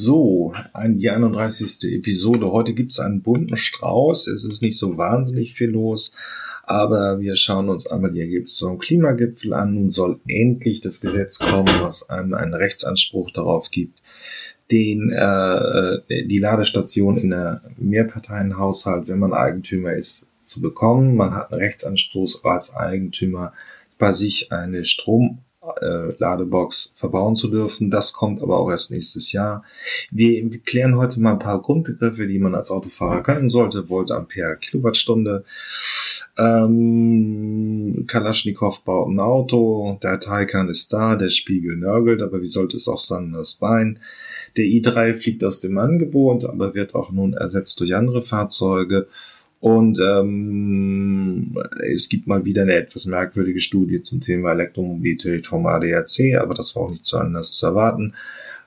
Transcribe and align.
So, 0.00 0.54
die 0.76 1.10
31. 1.10 1.92
Episode. 1.92 2.52
Heute 2.52 2.72
gibt 2.72 2.92
es 2.92 3.00
einen 3.00 3.22
bunten 3.22 3.56
Strauß. 3.56 4.28
Es 4.28 4.44
ist 4.44 4.62
nicht 4.62 4.78
so 4.78 4.96
wahnsinnig 4.96 5.54
viel 5.54 5.70
los, 5.70 6.12
aber 6.62 7.18
wir 7.18 7.34
schauen 7.34 7.68
uns 7.68 7.88
einmal 7.88 8.12
die 8.12 8.20
Ergebnisse 8.20 8.66
vom 8.66 8.78
Klimagipfel 8.78 9.52
an. 9.54 9.74
Nun 9.74 9.90
soll 9.90 10.20
endlich 10.28 10.80
das 10.80 11.00
Gesetz 11.00 11.40
kommen, 11.40 11.80
was 11.80 12.08
einem 12.10 12.34
einen 12.34 12.54
Rechtsanspruch 12.54 13.32
darauf 13.32 13.72
gibt, 13.72 14.04
den 14.70 15.10
äh, 15.10 16.26
die 16.28 16.38
Ladestation 16.38 17.16
in 17.16 17.32
einem 17.32 17.58
Mehrparteienhaushalt, 17.78 19.08
wenn 19.08 19.18
man 19.18 19.32
Eigentümer 19.32 19.94
ist, 19.94 20.28
zu 20.44 20.60
bekommen. 20.60 21.16
Man 21.16 21.34
hat 21.34 21.52
einen 21.52 21.60
Rechtsanspruch 21.60 22.44
als 22.44 22.72
Eigentümer 22.72 23.52
bei 23.98 24.12
sich 24.12 24.52
eine 24.52 24.84
Strom 24.84 25.38
äh, 25.38 25.47
Ladebox 26.18 26.92
verbauen 26.94 27.34
zu 27.34 27.48
dürfen. 27.48 27.90
Das 27.90 28.12
kommt 28.12 28.42
aber 28.42 28.58
auch 28.58 28.70
erst 28.70 28.90
nächstes 28.90 29.32
Jahr. 29.32 29.64
Wir 30.10 30.48
klären 30.60 30.96
heute 30.96 31.20
mal 31.20 31.32
ein 31.32 31.38
paar 31.38 31.60
Grundbegriffe, 31.62 32.26
die 32.26 32.38
man 32.38 32.54
als 32.54 32.70
Autofahrer 32.70 33.22
können 33.22 33.50
sollte. 33.50 33.88
Volt, 33.88 34.10
Ampere, 34.10 34.56
Kilowattstunde. 34.56 35.44
Ähm, 36.38 38.04
Kalaschnikow 38.06 38.80
baut 38.84 39.08
ein 39.08 39.18
Auto, 39.18 39.98
der 40.02 40.20
Taycan 40.20 40.68
ist 40.68 40.92
da, 40.92 41.16
der 41.16 41.30
Spiegel 41.30 41.76
nörgelt, 41.76 42.22
aber 42.22 42.40
wie 42.40 42.46
sollte 42.46 42.76
es 42.76 42.86
auch 42.86 43.02
anders 43.10 43.58
sein? 43.58 43.98
Der 44.56 44.64
i3 44.64 45.14
fliegt 45.14 45.42
aus 45.42 45.60
dem 45.60 45.78
Angebot, 45.78 46.44
aber 46.44 46.74
wird 46.74 46.94
auch 46.94 47.10
nun 47.10 47.34
ersetzt 47.34 47.80
durch 47.80 47.94
andere 47.96 48.22
Fahrzeuge. 48.22 49.08
Und 49.60 49.98
ähm, 49.98 51.56
es 51.84 52.08
gibt 52.08 52.28
mal 52.28 52.44
wieder 52.44 52.62
eine 52.62 52.74
etwas 52.74 53.06
merkwürdige 53.06 53.60
Studie 53.60 54.00
zum 54.02 54.20
Thema 54.20 54.52
Elektromobilität 54.52 55.46
vom 55.48 55.66
ADAC, 55.66 56.36
aber 56.40 56.54
das 56.54 56.76
war 56.76 56.84
auch 56.84 56.90
nicht 56.90 57.04
so 57.04 57.18
anders 57.18 57.52
zu 57.52 57.66
erwarten. 57.66 58.14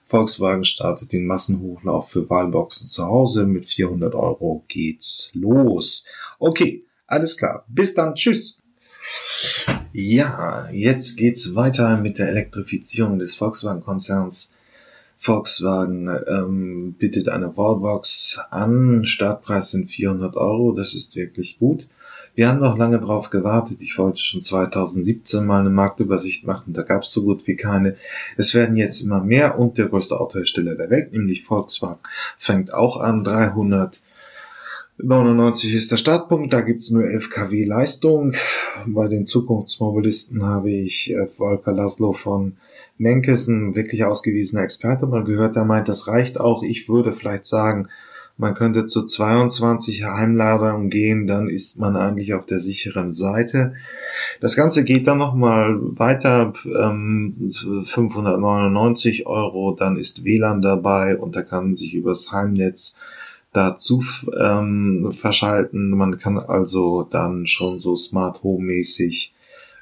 Volkswagen 0.04 0.66
startet 0.66 1.14
den 1.14 1.26
Massenhochlauf 1.26 2.10
für 2.10 2.30
Wahlboxen 2.30 2.90
zu 2.90 3.06
Hause. 3.06 3.46
Mit 3.46 3.66
400 3.66 4.14
Euro 4.14 4.66
geht's 4.68 5.32
los. 5.34 6.06
Okay, 6.40 6.84
alles 7.08 7.38
klar. 7.38 7.66
Bis 7.70 7.94
dann. 7.94 8.16
Tschüss. 8.16 8.62
Ja, 9.94 10.70
jetzt 10.72 11.16
geht's 11.16 11.56
weiter 11.56 11.98
mit 11.98 12.18
der 12.18 12.28
Elektrifizierung 12.28 13.20
des 13.20 13.36
Volkswagen-Konzerns. 13.36 14.52
Volkswagen 15.24 16.10
ähm, 16.28 16.94
bietet 16.94 17.30
eine 17.30 17.56
Wallbox 17.56 18.40
an. 18.50 19.06
Startpreis 19.06 19.70
sind 19.70 19.92
400 19.92 20.36
Euro. 20.36 20.72
Das 20.72 20.96
ist 20.96 21.16
wirklich 21.16 21.60
gut. 21.60 21.88
Wir 22.34 22.48
haben 22.48 22.60
noch 22.60 22.76
lange 22.76 23.00
drauf 23.00 23.30
gewartet. 23.30 23.78
Ich 23.82 24.00
wollte 24.00 24.18
schon 24.18 24.42
2017 24.42 25.46
mal 25.46 25.60
eine 25.60 25.70
Marktübersicht 25.70 26.48
machen. 26.48 26.74
Da 26.74 26.82
gab 26.82 27.04
es 27.04 27.12
so 27.12 27.22
gut 27.22 27.46
wie 27.46 27.56
keine. 27.56 27.98
Es 28.36 28.56
werden 28.56 28.76
jetzt 28.76 29.02
immer 29.02 29.24
mehr 29.24 29.60
und 29.60 29.78
der 29.78 29.90
größte 29.90 30.20
Autohersteller 30.20 30.74
der 30.74 30.90
Welt, 30.90 31.12
nämlich 31.12 31.44
Volkswagen, 31.44 32.02
fängt 32.40 32.74
auch 32.74 32.98
an. 32.98 33.24
399 33.24 35.76
ist 35.76 35.92
der 35.92 35.98
Startpunkt. 35.98 36.52
Da 36.52 36.62
gibt's 36.62 36.90
nur 36.90 37.04
11 37.04 37.30
kW 37.30 37.64
Leistung. 37.66 38.34
Bei 38.88 39.08
den 39.08 39.28
Zukunftsmobilisten 39.28 40.44
habe 40.44 40.72
ich 40.72 41.14
äh, 41.14 41.28
Volker 41.28 41.74
Laszlo 41.74 42.12
von 42.12 42.58
Menkes, 43.02 43.48
ein 43.48 43.76
wirklich 43.76 44.06
ausgewiesener 44.06 44.62
Experte, 44.62 45.08
mal 45.08 45.24
gehört, 45.24 45.56
der 45.56 45.66
meint, 45.66 45.88
das 45.88 46.08
reicht 46.08 46.40
auch. 46.40 46.62
Ich 46.62 46.88
würde 46.88 47.14
vielleicht 47.14 47.46
sagen, 47.46 47.88
man 48.38 48.54
könnte 48.54 48.86
zu 48.86 49.04
22 49.04 50.04
Heimladern 50.04 50.90
gehen, 50.90 51.28
dann 51.28 51.50
ist 51.50 51.80
man 51.80 51.96
eigentlich 51.96 52.34
auf 52.34 52.46
der 52.46 52.60
sicheren 52.60 53.14
Seite. 53.14 53.74
Das 54.40 54.56
Ganze 54.56 54.84
geht 54.84 55.08
dann 55.08 55.18
nochmal 55.18 55.78
weiter, 55.80 56.54
ähm, 56.64 57.50
599 57.50 59.28
Euro, 59.28 59.76
dann 59.78 59.98
ist 59.98 60.24
WLAN 60.24 60.62
dabei 60.62 61.18
und 61.18 61.36
da 61.36 61.42
kann 61.42 61.66
man 61.66 61.76
sich 61.76 61.94
übers 61.94 62.32
Heimnetz 62.32 62.96
dazu 63.52 64.04
ähm, 64.40 65.12
verschalten. 65.12 65.90
Man 65.90 66.18
kann 66.20 66.38
also 66.38 67.04
dann 67.04 67.48
schon 67.48 67.80
so 67.80 67.96
Smart 67.96 68.44
Home 68.44 68.66
mäßig 68.66 69.34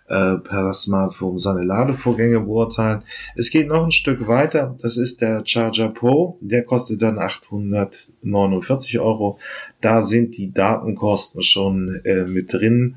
äh, 0.09 0.37
per 0.37 0.73
Smartphone 0.73 1.37
seine 1.37 1.63
Ladevorgänge 1.63 2.41
beurteilen. 2.41 3.03
Es 3.35 3.51
geht 3.51 3.67
noch 3.67 3.83
ein 3.83 3.91
Stück 3.91 4.27
weiter. 4.27 4.75
Das 4.81 4.97
ist 4.97 5.21
der 5.21 5.43
Charger 5.45 5.89
Pro. 5.89 6.37
Der 6.41 6.63
kostet 6.63 7.01
dann 7.01 7.19
849 7.19 8.99
Euro. 8.99 9.39
Da 9.81 10.01
sind 10.01 10.35
die 10.37 10.51
Datenkosten 10.51 11.43
schon 11.43 12.01
äh, 12.05 12.25
mit 12.25 12.51
drin. 12.53 12.95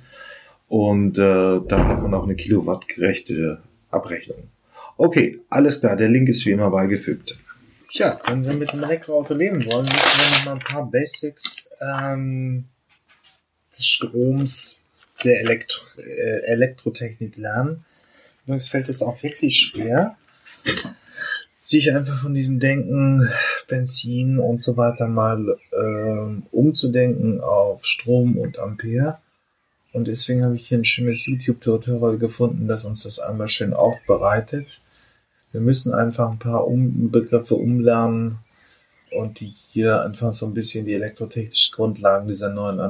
Und 0.68 1.18
äh, 1.18 1.60
da 1.68 1.86
hat 1.86 2.02
man 2.02 2.14
auch 2.14 2.24
eine 2.24 2.34
kilowattgerechte 2.34 3.60
Abrechnung. 3.90 4.48
Okay, 4.96 5.40
alles 5.50 5.80
klar. 5.80 5.96
Der 5.96 6.08
Link 6.08 6.28
ist 6.28 6.46
wie 6.46 6.52
immer 6.52 6.70
beigefügt. 6.70 7.36
Tja, 7.88 8.18
wenn 8.26 8.44
wir 8.44 8.54
mit 8.54 8.72
dem 8.72 8.82
Elektroauto 8.82 9.34
leben 9.34 9.62
wollen, 9.66 9.84
müssen 9.84 9.92
wir 9.92 10.38
noch 10.38 10.44
mal 10.46 10.52
ein 10.52 10.60
paar 10.60 10.90
Basics 10.90 11.68
ähm, 11.86 12.64
des 13.70 13.84
Stroms 13.84 14.81
der 15.24 15.40
Elektro 15.40 15.84
äh, 15.98 16.42
Elektrotechnik 16.46 17.36
lernen. 17.36 17.84
Übrigens 18.44 18.68
fällt 18.68 18.88
es 18.88 19.02
auch 19.02 19.22
wirklich 19.22 19.58
schwer, 19.58 20.16
sich 21.60 21.94
einfach 21.94 22.22
von 22.22 22.34
diesem 22.34 22.58
Denken, 22.58 23.28
Benzin 23.68 24.38
und 24.38 24.60
so 24.60 24.76
weiter 24.76 25.06
mal 25.06 25.56
äh, 25.70 26.46
umzudenken 26.50 27.40
auf 27.40 27.84
Strom 27.84 28.36
und 28.36 28.58
Ampere. 28.58 29.18
Und 29.92 30.08
deswegen 30.08 30.42
habe 30.42 30.56
ich 30.56 30.68
hier 30.68 30.78
ein 30.78 30.84
schönes 30.84 31.26
YouTube-Tutorial 31.26 32.18
gefunden, 32.18 32.66
das 32.66 32.84
uns 32.84 33.02
das 33.04 33.18
einmal 33.18 33.48
schön 33.48 33.74
aufbereitet. 33.74 34.80
Wir 35.52 35.60
müssen 35.60 35.92
einfach 35.92 36.30
ein 36.30 36.38
paar 36.38 36.66
um 36.66 37.10
Begriffe 37.10 37.54
umlernen 37.54 38.38
und 39.10 39.40
die 39.40 39.52
hier 39.70 40.02
einfach 40.02 40.32
so 40.32 40.46
ein 40.46 40.54
bisschen 40.54 40.86
die 40.86 40.94
elektrotechnischen 40.94 41.74
Grundlagen 41.74 42.26
dieser 42.26 42.48
neuen 42.48 42.80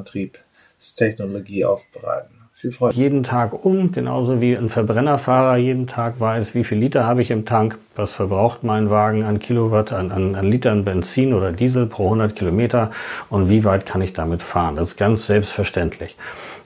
Antriebstechnologie 0.82 1.64
aufbereiten 1.64 2.42
viel 2.54 2.72
Freude. 2.72 2.96
Jeden 2.96 3.22
Tag 3.24 3.64
um, 3.64 3.92
genauso 3.92 4.40
wie 4.40 4.56
ein 4.56 4.68
Verbrennerfahrer 4.68 5.56
jeden 5.56 5.86
Tag 5.86 6.20
weiß, 6.20 6.54
wie 6.54 6.64
viel 6.64 6.78
Liter 6.78 7.06
habe 7.06 7.22
ich 7.22 7.30
im 7.30 7.44
Tank, 7.44 7.78
was 7.96 8.12
verbraucht 8.12 8.62
mein 8.62 8.90
Wagen 8.90 9.24
an 9.24 9.40
Kilowatt, 9.40 9.92
an, 9.92 10.12
an, 10.12 10.34
an 10.36 10.50
Litern 10.50 10.84
Benzin 10.84 11.34
oder 11.34 11.50
Diesel 11.50 11.86
pro 11.86 12.04
100 12.04 12.36
Kilometer 12.36 12.92
und 13.30 13.48
wie 13.48 13.64
weit 13.64 13.84
kann 13.84 14.00
ich 14.00 14.12
damit 14.12 14.42
fahren. 14.42 14.76
Das 14.76 14.90
ist 14.90 14.96
ganz 14.96 15.26
selbstverständlich. 15.26 16.16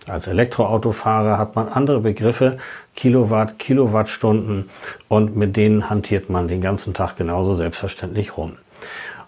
Als 0.07 0.27
Elektroautofahrer 0.27 1.39
hat 1.39 1.57
man 1.57 1.69
andere 1.69 2.01
Begriffe, 2.01 2.59
Kilowatt, 2.95 3.59
Kilowattstunden 3.59 4.69
und 5.09 5.35
mit 5.35 5.57
denen 5.57 5.89
hantiert 5.89 6.29
man 6.29 6.47
den 6.47 6.61
ganzen 6.61 6.93
Tag 6.93 7.17
genauso 7.17 7.55
selbstverständlich 7.55 8.37
rum. 8.37 8.59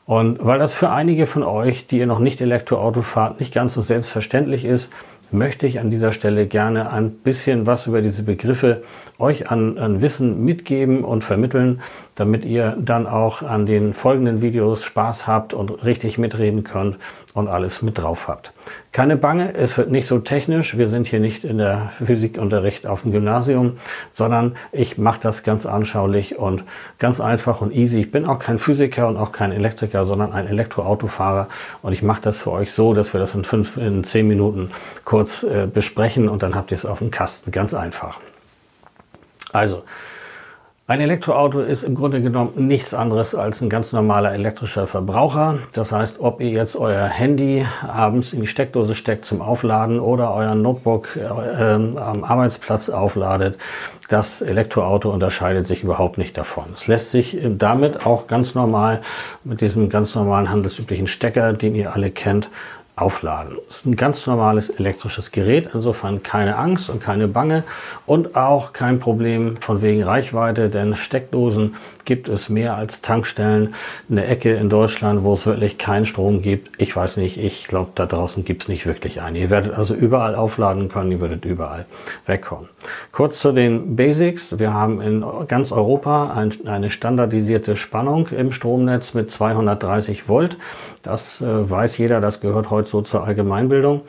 Und 0.08 0.42
weil 0.42 0.58
das 0.58 0.72
für 0.72 0.88
einige 0.88 1.26
von 1.26 1.42
euch, 1.42 1.86
die 1.86 1.98
ihr 1.98 2.06
noch 2.06 2.18
nicht 2.18 2.40
Elektroauto 2.40 3.02
fahrt, 3.02 3.40
nicht 3.40 3.52
ganz 3.52 3.74
so 3.74 3.82
selbstverständlich 3.82 4.64
ist, 4.64 4.90
möchte 5.30 5.66
ich 5.66 5.80
an 5.80 5.90
dieser 5.90 6.12
Stelle 6.12 6.46
gerne 6.46 6.90
ein 6.90 7.10
bisschen 7.10 7.66
was 7.66 7.86
über 7.86 8.00
diese 8.00 8.22
Begriffe 8.22 8.80
euch 9.18 9.50
an, 9.50 9.76
an, 9.76 10.00
Wissen 10.00 10.42
mitgeben 10.42 11.04
und 11.04 11.24
vermitteln, 11.24 11.82
damit 12.18 12.44
ihr 12.44 12.76
dann 12.78 13.06
auch 13.06 13.42
an 13.42 13.64
den 13.64 13.94
folgenden 13.94 14.42
Videos 14.42 14.82
Spaß 14.84 15.26
habt 15.26 15.54
und 15.54 15.84
richtig 15.84 16.18
mitreden 16.18 16.64
könnt 16.64 16.96
und 17.34 17.46
alles 17.46 17.80
mit 17.80 17.98
drauf 17.98 18.26
habt. 18.26 18.52
Keine 18.90 19.16
Bange, 19.16 19.54
es 19.54 19.78
wird 19.78 19.90
nicht 19.90 20.06
so 20.06 20.18
technisch. 20.18 20.76
Wir 20.76 20.88
sind 20.88 21.06
hier 21.06 21.20
nicht 21.20 21.44
in 21.44 21.58
der 21.58 21.92
Physikunterricht 22.04 22.86
auf 22.86 23.02
dem 23.02 23.12
Gymnasium, 23.12 23.76
sondern 24.12 24.56
ich 24.72 24.98
mache 24.98 25.20
das 25.20 25.44
ganz 25.44 25.64
anschaulich 25.64 26.38
und 26.38 26.64
ganz 26.98 27.20
einfach 27.20 27.60
und 27.60 27.72
easy. 27.72 28.00
Ich 28.00 28.10
bin 28.10 28.26
auch 28.26 28.40
kein 28.40 28.58
Physiker 28.58 29.06
und 29.06 29.16
auch 29.16 29.30
kein 29.30 29.52
Elektriker, 29.52 30.04
sondern 30.04 30.32
ein 30.32 30.48
Elektroautofahrer 30.48 31.48
und 31.82 31.92
ich 31.92 32.02
mache 32.02 32.22
das 32.22 32.40
für 32.40 32.50
euch 32.50 32.72
so, 32.72 32.94
dass 32.94 33.12
wir 33.12 33.20
das 33.20 33.34
in 33.34 33.44
fünf, 33.44 33.76
in 33.76 34.02
zehn 34.02 34.26
Minuten 34.26 34.72
kurz 35.04 35.44
äh, 35.44 35.68
besprechen 35.72 36.28
und 36.28 36.42
dann 36.42 36.56
habt 36.56 36.72
ihr 36.72 36.76
es 36.76 36.84
auf 36.84 36.98
dem 36.98 37.12
Kasten. 37.12 37.52
Ganz 37.52 37.74
einfach. 37.74 38.18
Also, 39.52 39.84
ein 40.88 41.02
Elektroauto 41.02 41.60
ist 41.60 41.82
im 41.82 41.94
Grunde 41.94 42.22
genommen 42.22 42.66
nichts 42.66 42.94
anderes 42.94 43.34
als 43.34 43.60
ein 43.60 43.68
ganz 43.68 43.92
normaler 43.92 44.32
elektrischer 44.32 44.86
Verbraucher. 44.86 45.58
Das 45.74 45.92
heißt, 45.92 46.18
ob 46.20 46.40
ihr 46.40 46.48
jetzt 46.48 46.76
euer 46.76 47.06
Handy 47.06 47.66
abends 47.86 48.32
in 48.32 48.40
die 48.40 48.46
Steckdose 48.46 48.94
steckt 48.94 49.26
zum 49.26 49.42
Aufladen 49.42 50.00
oder 50.00 50.32
euer 50.32 50.54
Notebook 50.54 51.14
äh, 51.16 51.26
am 51.26 52.24
Arbeitsplatz 52.24 52.88
aufladet, 52.88 53.58
das 54.08 54.40
Elektroauto 54.40 55.12
unterscheidet 55.12 55.66
sich 55.66 55.84
überhaupt 55.84 56.16
nicht 56.16 56.38
davon. 56.38 56.64
Es 56.74 56.86
lässt 56.86 57.10
sich 57.10 57.36
damit 57.46 58.06
auch 58.06 58.26
ganz 58.26 58.54
normal 58.54 59.02
mit 59.44 59.60
diesem 59.60 59.90
ganz 59.90 60.14
normalen 60.14 60.48
handelsüblichen 60.48 61.06
Stecker, 61.06 61.52
den 61.52 61.74
ihr 61.74 61.92
alle 61.92 62.10
kennt, 62.10 62.48
aufladen. 63.00 63.56
Es 63.68 63.78
ist 63.78 63.86
ein 63.86 63.96
ganz 63.96 64.26
normales 64.26 64.70
elektrisches 64.70 65.30
Gerät, 65.32 65.70
insofern 65.72 66.22
keine 66.22 66.56
Angst 66.56 66.90
und 66.90 67.00
keine 67.00 67.28
Bange 67.28 67.64
und 68.06 68.36
auch 68.36 68.72
kein 68.72 68.98
Problem 68.98 69.56
von 69.58 69.82
wegen 69.82 70.02
Reichweite, 70.02 70.68
denn 70.68 70.94
Steckdosen 70.94 71.76
gibt 72.04 72.28
es 72.28 72.48
mehr 72.48 72.74
als 72.74 73.02
Tankstellen. 73.02 73.74
Eine 74.10 74.26
Ecke 74.26 74.54
in 74.54 74.70
Deutschland, 74.70 75.24
wo 75.24 75.34
es 75.34 75.44
wirklich 75.44 75.76
keinen 75.76 76.06
Strom 76.06 76.40
gibt. 76.40 76.80
Ich 76.80 76.96
weiß 76.96 77.18
nicht, 77.18 77.36
ich 77.36 77.66
glaube, 77.66 77.90
da 77.94 78.06
draußen 78.06 78.44
gibt 78.46 78.62
es 78.62 78.68
nicht 78.68 78.86
wirklich 78.86 79.20
eine. 79.20 79.38
Ihr 79.38 79.50
werdet 79.50 79.74
also 79.74 79.94
überall 79.94 80.34
aufladen 80.34 80.88
können, 80.88 81.12
ihr 81.12 81.20
werdet 81.20 81.44
überall 81.44 81.84
wegkommen. 82.24 82.70
Kurz 83.12 83.40
zu 83.40 83.52
den 83.52 83.94
Basics. 83.94 84.58
Wir 84.58 84.72
haben 84.72 85.02
in 85.02 85.22
ganz 85.48 85.70
Europa 85.70 86.32
ein, 86.32 86.50
eine 86.66 86.88
standardisierte 86.88 87.76
Spannung 87.76 88.28
im 88.28 88.52
Stromnetz 88.52 89.12
mit 89.12 89.30
230 89.30 90.28
Volt. 90.28 90.56
Das 91.02 91.42
äh, 91.42 91.70
weiß 91.70 91.98
jeder, 91.98 92.22
das 92.22 92.40
gehört 92.40 92.70
heute 92.70 92.87
so 92.88 93.02
zur 93.02 93.24
Allgemeinbildung. 93.24 94.02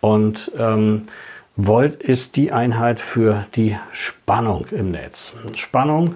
Und 0.00 0.52
ähm, 0.58 1.08
Volt 1.56 2.02
ist 2.02 2.36
die 2.36 2.52
Einheit 2.52 3.00
für 3.00 3.46
die 3.54 3.76
Spannung 3.92 4.66
im 4.70 4.92
Netz. 4.92 5.34
Spannung 5.54 6.14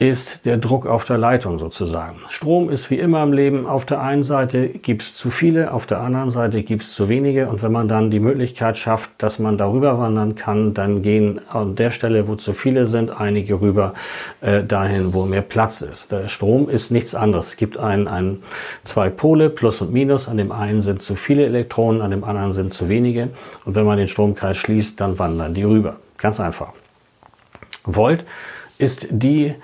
ist 0.00 0.46
der 0.46 0.56
Druck 0.56 0.86
auf 0.86 1.04
der 1.04 1.18
Leitung 1.18 1.58
sozusagen. 1.58 2.20
Strom 2.30 2.70
ist 2.70 2.90
wie 2.90 2.98
immer 2.98 3.22
im 3.22 3.34
Leben, 3.34 3.66
auf 3.66 3.84
der 3.84 4.00
einen 4.00 4.22
Seite 4.22 4.68
gibt 4.68 5.02
es 5.02 5.14
zu 5.14 5.30
viele, 5.30 5.74
auf 5.74 5.84
der 5.84 6.00
anderen 6.00 6.30
Seite 6.30 6.62
gibt 6.62 6.84
es 6.84 6.94
zu 6.94 7.10
wenige 7.10 7.48
und 7.48 7.62
wenn 7.62 7.70
man 7.70 7.86
dann 7.86 8.10
die 8.10 8.18
Möglichkeit 8.18 8.78
schafft, 8.78 9.10
dass 9.18 9.38
man 9.38 9.58
darüber 9.58 9.98
wandern 9.98 10.36
kann, 10.36 10.72
dann 10.72 11.02
gehen 11.02 11.42
an 11.50 11.76
der 11.76 11.90
Stelle, 11.90 12.28
wo 12.28 12.34
zu 12.34 12.54
viele 12.54 12.86
sind, 12.86 13.20
einige 13.20 13.60
rüber 13.60 13.92
äh, 14.40 14.64
dahin, 14.64 15.12
wo 15.12 15.26
mehr 15.26 15.42
Platz 15.42 15.82
ist. 15.82 16.10
Der 16.10 16.28
Strom 16.28 16.70
ist 16.70 16.90
nichts 16.90 17.14
anderes. 17.14 17.48
Es 17.48 17.56
gibt 17.58 17.76
ein, 17.76 18.08
ein, 18.08 18.42
zwei 18.84 19.10
Pole, 19.10 19.50
Plus 19.50 19.82
und 19.82 19.92
Minus. 19.92 20.28
An 20.28 20.38
dem 20.38 20.50
einen 20.50 20.80
sind 20.80 21.02
zu 21.02 21.14
viele 21.14 21.44
Elektronen, 21.44 22.00
an 22.00 22.10
dem 22.10 22.24
anderen 22.24 22.54
sind 22.54 22.72
zu 22.72 22.88
wenige 22.88 23.28
und 23.66 23.74
wenn 23.74 23.84
man 23.84 23.98
den 23.98 24.08
Stromkreis 24.08 24.56
schließt, 24.56 24.98
dann 24.98 25.18
wandern 25.18 25.52
die 25.52 25.64
rüber. 25.64 25.96
Ganz 26.16 26.40
einfach. 26.40 26.72
Volt 27.84 28.24
ist 28.78 29.08
die 29.10 29.54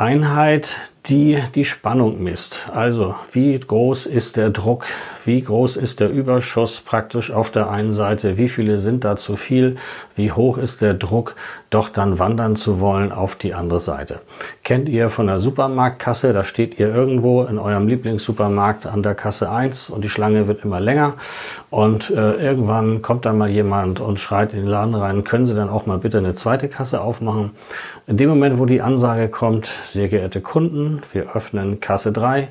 Einheit, 0.00 0.78
die 1.06 1.42
die 1.54 1.66
Spannung 1.66 2.22
misst. 2.22 2.70
Also 2.72 3.16
wie 3.32 3.58
groß 3.60 4.06
ist 4.06 4.38
der 4.38 4.48
Druck, 4.48 4.86
wie 5.24 5.40
groß 5.42 5.76
ist 5.76 6.00
der 6.00 6.10
Überschuss 6.10 6.80
praktisch 6.80 7.30
auf 7.30 7.50
der 7.50 7.70
einen 7.70 7.92
Seite, 7.92 8.36
wie 8.36 8.48
viele 8.48 8.78
sind 8.78 9.04
da 9.04 9.16
zu 9.16 9.36
viel, 9.36 9.76
wie 10.16 10.32
hoch 10.32 10.58
ist 10.58 10.80
der 10.80 10.94
Druck, 10.94 11.34
doch 11.70 11.88
dann 11.88 12.18
wandern 12.18 12.56
zu 12.56 12.80
wollen 12.80 13.12
auf 13.12 13.36
die 13.36 13.54
andere 13.54 13.80
Seite. 13.80 14.20
Kennt 14.64 14.88
ihr 14.88 15.08
von 15.08 15.26
der 15.26 15.38
Supermarktkasse, 15.38 16.32
da 16.32 16.44
steht 16.44 16.78
ihr 16.78 16.92
irgendwo 16.92 17.44
in 17.44 17.58
eurem 17.58 17.86
Lieblingssupermarkt 17.86 18.86
an 18.86 19.02
der 19.02 19.14
Kasse 19.14 19.50
1 19.50 19.90
und 19.90 20.02
die 20.02 20.08
Schlange 20.08 20.48
wird 20.48 20.64
immer 20.64 20.80
länger. 20.80 21.14
Und 21.70 22.10
äh, 22.10 22.34
irgendwann 22.34 23.02
kommt 23.02 23.24
dann 23.26 23.38
mal 23.38 23.50
jemand 23.50 24.00
und 24.00 24.18
schreit 24.18 24.52
in 24.52 24.60
den 24.60 24.68
Laden 24.68 24.94
rein, 24.94 25.22
können 25.22 25.46
Sie 25.46 25.54
dann 25.54 25.68
auch 25.68 25.86
mal 25.86 25.98
bitte 25.98 26.18
eine 26.18 26.34
zweite 26.34 26.68
Kasse 26.68 27.00
aufmachen? 27.00 27.52
In 28.06 28.16
dem 28.16 28.28
Moment, 28.28 28.58
wo 28.58 28.64
die 28.64 28.82
Ansage 28.82 29.28
kommt, 29.28 29.68
sehr 29.90 30.08
geehrte 30.08 30.40
Kunden, 30.40 31.00
wir 31.12 31.36
öffnen 31.36 31.78
Kasse 31.78 32.10
3, 32.10 32.48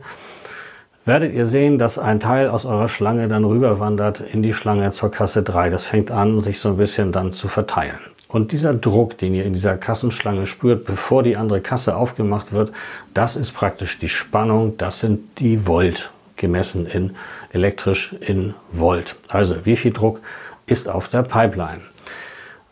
werdet 1.09 1.33
ihr 1.33 1.47
sehen, 1.47 1.79
dass 1.79 1.97
ein 1.97 2.19
Teil 2.19 2.49
aus 2.49 2.65
eurer 2.65 2.87
Schlange 2.87 3.27
dann 3.27 3.43
rüberwandert 3.43 4.21
in 4.21 4.43
die 4.43 4.53
Schlange 4.53 4.91
zur 4.91 5.09
Kasse 5.09 5.41
3. 5.41 5.71
Das 5.71 5.83
fängt 5.83 6.11
an, 6.11 6.39
sich 6.39 6.59
so 6.59 6.69
ein 6.69 6.77
bisschen 6.77 7.11
dann 7.11 7.33
zu 7.33 7.47
verteilen. 7.47 7.97
Und 8.27 8.51
dieser 8.51 8.75
Druck, 8.75 9.17
den 9.17 9.33
ihr 9.33 9.43
in 9.43 9.53
dieser 9.53 9.75
Kassenschlange 9.75 10.45
spürt, 10.45 10.85
bevor 10.85 11.23
die 11.23 11.35
andere 11.35 11.61
Kasse 11.61 11.95
aufgemacht 11.95 12.53
wird, 12.53 12.71
das 13.15 13.35
ist 13.35 13.53
praktisch 13.53 13.97
die 13.97 14.07
Spannung, 14.07 14.77
das 14.77 14.99
sind 14.99 15.39
die 15.39 15.65
Volt, 15.65 16.11
gemessen 16.35 16.85
in 16.85 17.15
elektrisch 17.51 18.13
in 18.19 18.53
Volt. 18.71 19.15
Also 19.29 19.65
wie 19.65 19.75
viel 19.75 19.91
Druck 19.91 20.21
ist 20.67 20.87
auf 20.87 21.07
der 21.07 21.23
Pipeline. 21.23 21.81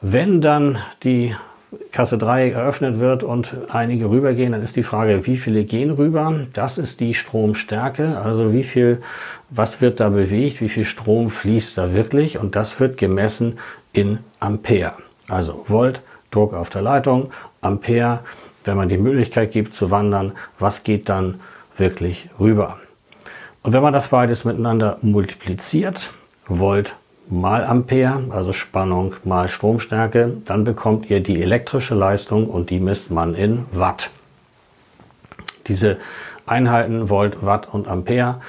Wenn 0.02 0.42
dann 0.42 0.78
die 1.02 1.36
Kasse 1.92 2.18
3 2.18 2.52
eröffnet 2.52 3.00
wird 3.00 3.24
und 3.24 3.54
einige 3.70 4.10
rübergehen, 4.10 4.54
dann 4.54 4.64
ist 4.64 4.78
die 4.78 4.84
Frage, 4.84 5.26
wie 5.26 5.38
viele 5.38 5.66
gehen 5.66 5.92
rüber? 5.92 6.48
Das 6.54 6.78
ist 6.78 7.02
die 7.02 7.14
Stromstärke, 7.14 8.20
also 8.20 8.54
wie 8.54 8.64
viel, 8.64 9.02
was 9.50 9.82
wird 9.82 10.00
da 10.00 10.10
bewegt, 10.10 10.62
wie 10.62 10.70
viel 10.70 10.86
Strom 10.86 11.30
fließt 11.30 11.78
da 11.78 11.94
wirklich 11.94 12.38
und 12.38 12.56
das 12.56 12.80
wird 12.80 12.98
gemessen 12.98 13.60
in 13.92 14.20
Ampere. 14.40 14.94
Also 15.28 15.66
Volt, 15.68 16.02
Druck 16.32 16.54
auf 16.54 16.70
der 16.70 16.82
Leitung, 16.82 17.32
Ampere, 17.62 18.20
wenn 18.64 18.78
man 18.78 18.88
die 18.88 18.98
Möglichkeit 18.98 19.52
gibt 19.52 19.74
zu 19.74 19.92
wandern, 19.92 20.34
was 20.60 20.84
geht 20.84 21.10
dann 21.10 21.42
wirklich 21.78 22.30
rüber? 22.40 22.78
Und 23.64 23.74
wenn 23.74 23.82
man 23.82 23.94
das 23.94 24.08
beides 24.08 24.46
miteinander 24.46 24.98
multipliziert, 25.02 26.12
Volt 26.48 26.96
mal 27.30 27.64
Ampere, 27.66 28.24
also 28.30 28.54
Spannung 28.54 29.16
mal 29.24 29.50
Stromstärke, 29.50 30.38
dann 30.46 30.64
bekommt 30.64 31.10
ihr 31.10 31.22
die 31.22 31.42
elektrische 31.42 31.96
Leistung 31.96 32.48
und 32.48 32.70
die 32.70 32.80
misst 32.80 33.12
man 33.12 33.36
in 33.36 33.66
Watt. 33.72 34.12
Diese 35.68 35.98
Einheiten 36.46 37.10
Volt, 37.10 37.46
Watt 37.46 37.68
und 37.74 37.88
Ampere 37.88 38.42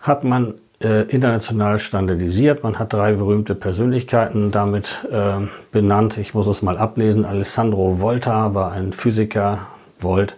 hat 0.00 0.22
man 0.24 0.54
äh, 0.80 1.02
international 1.10 1.80
standardisiert. 1.80 2.62
Man 2.62 2.78
hat 2.78 2.92
drei 2.92 3.12
berühmte 3.12 3.54
Persönlichkeiten 3.54 4.52
damit 4.52 5.04
äh, 5.10 5.46
benannt. 5.72 6.18
Ich 6.18 6.34
muss 6.34 6.46
es 6.46 6.62
mal 6.62 6.78
ablesen. 6.78 7.24
Alessandro 7.24 8.00
Volta 8.00 8.54
war 8.54 8.72
ein 8.72 8.92
Physiker, 8.92 9.66
Volt 9.98 10.36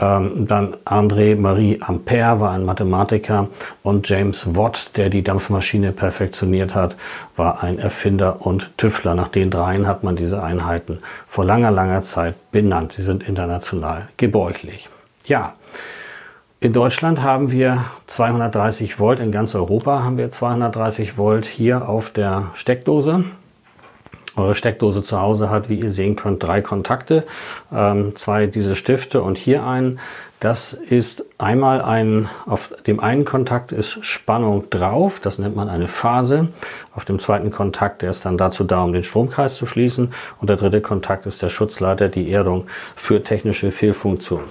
ähm, 0.00 0.46
dann 0.46 0.76
André-Marie 0.84 1.80
Ampère 1.82 2.38
war 2.38 2.52
ein 2.52 2.64
Mathematiker 2.64 3.48
und 3.82 4.08
James 4.08 4.54
Watt, 4.54 4.90
der 4.96 5.10
die 5.10 5.22
Dampfmaschine 5.22 5.92
perfektioniert 5.92 6.74
hat, 6.74 6.94
war 7.36 7.62
ein 7.64 7.78
Erfinder 7.78 8.46
und 8.46 8.76
Tüftler. 8.78 9.14
Nach 9.14 9.28
den 9.28 9.50
dreien 9.50 9.86
hat 9.86 10.04
man 10.04 10.14
diese 10.14 10.42
Einheiten 10.42 10.98
vor 11.26 11.44
langer, 11.44 11.72
langer 11.72 12.02
Zeit 12.02 12.34
benannt. 12.52 12.92
Sie 12.96 13.02
sind 13.02 13.26
international 13.28 14.08
gebräuchlich. 14.16 14.88
Ja, 15.26 15.54
in 16.60 16.72
Deutschland 16.72 17.22
haben 17.22 17.52
wir 17.52 17.84
230 18.08 18.98
Volt, 18.98 19.20
in 19.20 19.30
ganz 19.30 19.54
Europa 19.54 20.02
haben 20.02 20.16
wir 20.16 20.30
230 20.30 21.16
Volt 21.16 21.46
hier 21.46 21.88
auf 21.88 22.10
der 22.10 22.50
Steckdose. 22.54 23.24
Eure 24.38 24.54
Steckdose 24.54 25.02
zu 25.02 25.20
Hause 25.20 25.50
hat, 25.50 25.68
wie 25.68 25.80
ihr 25.80 25.90
sehen 25.90 26.16
könnt, 26.16 26.42
drei 26.42 26.60
Kontakte, 26.60 27.24
ähm, 27.72 28.16
zwei 28.16 28.46
diese 28.46 28.76
Stifte 28.76 29.22
und 29.22 29.38
hier 29.38 29.64
einen. 29.64 29.98
Das 30.40 30.72
ist 30.72 31.24
einmal 31.38 31.82
ein, 31.82 32.28
auf 32.46 32.72
dem 32.86 33.00
einen 33.00 33.24
Kontakt 33.24 33.72
ist 33.72 34.04
Spannung 34.04 34.70
drauf, 34.70 35.18
das 35.20 35.38
nennt 35.38 35.56
man 35.56 35.68
eine 35.68 35.88
Phase. 35.88 36.48
Auf 36.94 37.04
dem 37.04 37.18
zweiten 37.18 37.50
Kontakt, 37.50 38.02
der 38.02 38.10
ist 38.10 38.24
dann 38.24 38.38
dazu 38.38 38.62
da, 38.62 38.84
um 38.84 38.92
den 38.92 39.02
Stromkreis 39.02 39.56
zu 39.56 39.66
schließen. 39.66 40.12
Und 40.40 40.48
der 40.48 40.56
dritte 40.56 40.80
Kontakt 40.80 41.26
ist 41.26 41.42
der 41.42 41.48
Schutzleiter, 41.48 42.08
die 42.08 42.30
Erdung 42.30 42.66
für 42.94 43.24
technische 43.24 43.72
Fehlfunktionen. 43.72 44.46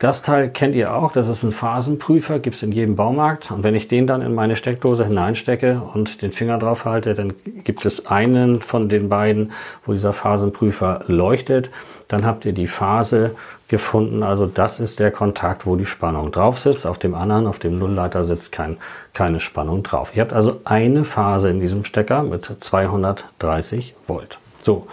Das 0.00 0.22
Teil 0.22 0.48
kennt 0.48 0.74
ihr 0.74 0.94
auch, 0.94 1.12
das 1.12 1.28
ist 1.28 1.42
ein 1.42 1.52
Phasenprüfer, 1.52 2.38
gibt 2.38 2.56
es 2.56 2.62
in 2.62 2.72
jedem 2.72 2.96
Baumarkt. 2.96 3.50
Und 3.50 3.64
wenn 3.64 3.74
ich 3.74 3.86
den 3.86 4.06
dann 4.06 4.22
in 4.22 4.34
meine 4.34 4.56
Steckdose 4.56 5.04
hineinstecke 5.04 5.82
und 5.92 6.22
den 6.22 6.32
Finger 6.32 6.56
drauf 6.56 6.86
halte, 6.86 7.12
dann 7.12 7.34
gibt 7.64 7.84
es 7.84 8.06
einen 8.06 8.62
von 8.62 8.88
den 8.88 9.10
beiden, 9.10 9.52
wo 9.84 9.92
dieser 9.92 10.14
Phasenprüfer 10.14 11.04
leuchtet. 11.06 11.68
Dann 12.08 12.24
habt 12.24 12.46
ihr 12.46 12.54
die 12.54 12.66
Phase 12.66 13.32
gefunden. 13.68 14.22
Also 14.22 14.46
das 14.46 14.80
ist 14.80 15.00
der 15.00 15.10
Kontakt, 15.10 15.66
wo 15.66 15.76
die 15.76 15.84
Spannung 15.84 16.32
drauf 16.32 16.58
sitzt. 16.58 16.86
Auf 16.86 16.98
dem 16.98 17.14
anderen, 17.14 17.46
auf 17.46 17.58
dem 17.58 17.78
Nullleiter 17.78 18.24
sitzt 18.24 18.52
kein, 18.52 18.78
keine 19.12 19.38
Spannung 19.38 19.82
drauf. 19.82 20.12
Ihr 20.14 20.22
habt 20.22 20.32
also 20.32 20.62
eine 20.64 21.04
Phase 21.04 21.50
in 21.50 21.60
diesem 21.60 21.84
Stecker 21.84 22.22
mit 22.22 22.50
230 22.58 23.94
Volt. 24.06 24.38
So. 24.62 24.86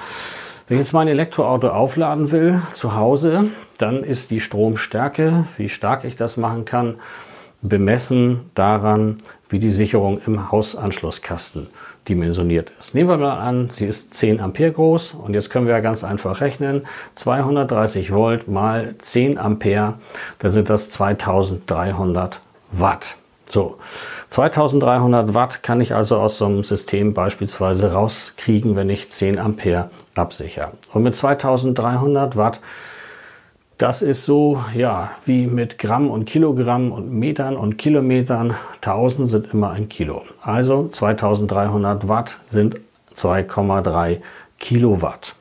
Wenn 0.67 0.79
ich 0.79 0.81
jetzt 0.81 0.91
mein 0.91 1.08
Elektroauto 1.08 1.70
aufladen 1.70 2.29
will 2.34 2.62
zu 2.74 2.93
Hause, 2.93 3.46
dann 3.77 4.03
ist 4.03 4.31
die 4.31 4.39
Stromstärke, 4.39 5.46
wie 5.57 5.69
stark 5.69 6.03
ich 6.03 6.15
das 6.15 6.38
machen 6.38 6.65
kann, 6.65 6.96
bemessen 7.62 8.50
daran, 8.55 9.17
wie 9.50 9.60
die 9.60 9.72
Sicherung 9.72 10.19
im 10.25 10.51
Hausanschlusskasten 10.51 11.67
dimensioniert 12.07 12.72
ist. 12.79 12.96
Nehmen 12.96 13.10
wir 13.10 13.17
mal 13.17 13.38
an, 13.38 13.69
sie 13.69 13.86
ist 13.86 14.13
10 14.13 14.39
Ampere 14.39 14.72
groß 14.72 15.13
und 15.13 15.34
jetzt 15.34 15.50
können 15.50 15.67
wir 15.67 15.79
ganz 15.81 16.03
einfach 16.03 16.41
rechnen. 16.41 16.86
230 17.15 18.13
Volt 18.13 18.48
mal 18.48 18.96
10 19.00 19.38
Ampere, 19.38 19.96
dann 20.39 20.51
sind 20.51 20.69
das 20.69 20.89
2300 20.89 22.39
Watt. 22.72 23.15
So, 23.50 23.77
2300 24.29 25.34
Watt 25.34 25.63
kann 25.63 25.79
ich 25.79 25.93
also 25.93 26.17
aus 26.17 26.38
so 26.38 26.46
einem 26.46 26.63
System 26.63 27.13
beispielsweise 27.13 27.93
rauskriegen, 27.93 28.75
wenn 28.75 28.89
ich 28.89 29.10
10 29.10 29.39
Ampere 29.39 29.89
absichere. 30.15 30.72
Und 30.93 31.03
mit 31.03 31.15
2300 31.15 32.36
Watt, 32.36 32.60
das 33.77 34.01
ist 34.01 34.25
so, 34.25 34.63
ja, 34.74 35.12
wie 35.25 35.46
mit 35.46 35.77
Gramm 35.77 36.10
und 36.10 36.25
Kilogramm 36.25 36.91
und 36.91 37.12
Metern 37.12 37.55
und 37.55 37.77
Kilometern. 37.77 38.55
1000 38.81 39.29
sind 39.29 39.53
immer 39.53 39.69
ein 39.72 39.88
Kilo. 39.88 40.24
Also 40.41 40.89
2300 40.91 42.07
Watt 42.07 42.39
sind 42.46 42.79
2,3 43.15 44.17
Kilowatt. 44.60 45.36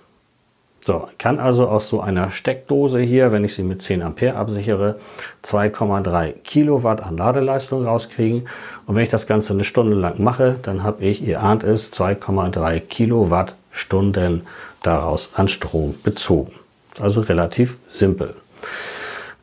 So, 0.87 1.09
kann 1.19 1.41
also 1.41 1.67
aus 1.67 1.89
so 1.89 2.01
einer 2.01 2.31
Steckdose 2.31 3.01
hier, 3.01 3.33
wenn 3.33 3.43
ich 3.43 3.55
sie 3.55 3.65
mit 3.65 3.83
10 3.83 4.03
Ampere 4.03 4.37
absichere, 4.37 4.97
2,3 5.43 6.33
Kilowatt 6.45 7.03
an 7.03 7.17
Ladeleistung 7.17 7.85
rauskriegen. 7.85 8.47
Und 8.87 8.95
wenn 8.95 9.03
ich 9.03 9.09
das 9.09 9.27
Ganze 9.27 9.55
eine 9.55 9.65
Stunde 9.65 9.97
lang 9.97 10.23
mache, 10.23 10.57
dann 10.63 10.85
habe 10.85 11.05
ich, 11.05 11.27
ihr 11.27 11.43
ahnt 11.43 11.65
es, 11.65 11.93
2,3 11.93 12.81
Kilowattstunden 12.81 14.43
daraus 14.83 15.31
an 15.35 15.49
Strom 15.49 15.97
bezogen. 16.05 16.53
Also 17.01 17.21
relativ 17.21 17.77
simpel. 17.89 18.35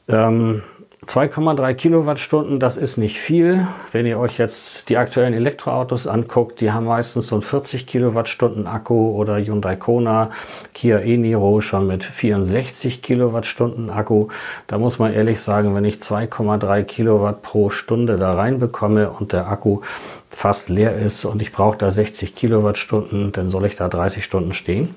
Ähm, 0.08 0.64
2,3 1.06 1.74
Kilowattstunden, 1.74 2.60
das 2.60 2.78
ist 2.78 2.98
nicht 2.98 3.20
viel. 3.20 3.68
Wenn 3.92 4.06
ihr 4.06 4.20
euch 4.20 4.38
jetzt 4.38 4.88
die 4.90 4.98
aktuellen 4.98 5.34
Elektroautos 5.34 6.08
anguckt, 6.08 6.62
die 6.62 6.72
haben 6.72 6.86
meistens 6.86 7.28
so 7.28 7.36
einen 7.36 7.42
40 7.42 7.88
Kilowattstunden 7.88 8.68
Akku 8.68 9.12
oder 9.12 9.38
Hyundai 9.38 9.76
Kona, 9.76 10.32
Kia 10.74 11.00
e-Niro 11.00 11.62
schon 11.62 11.88
mit 11.88 12.04
64 12.04 13.02
Kilowattstunden 13.02 13.90
Akku. 13.90 14.30
Da 14.68 14.78
muss 14.78 14.98
man 14.98 15.14
ehrlich 15.14 15.42
sagen, 15.42 15.76
wenn 15.76 15.86
ich 15.86 15.96
2,3 15.96 16.84
Kilowatt 16.84 17.42
pro 17.42 17.70
Stunde 17.70 18.16
da 18.18 18.34
reinbekomme 18.34 19.10
und 19.10 19.34
der 19.34 19.48
Akku 19.48 19.82
fast 20.30 20.70
leer 20.70 20.96
ist 20.96 21.26
und 21.26 21.42
ich 21.42 21.52
brauche 21.52 21.78
da 21.78 21.92
60 21.92 22.34
Kilowattstunden, 22.34 23.34
dann 23.34 23.50
soll 23.50 23.66
ich 23.66 23.76
da 23.76 23.90
30 23.90 24.24
Stunden 24.24 24.54
stehen. 24.54 24.96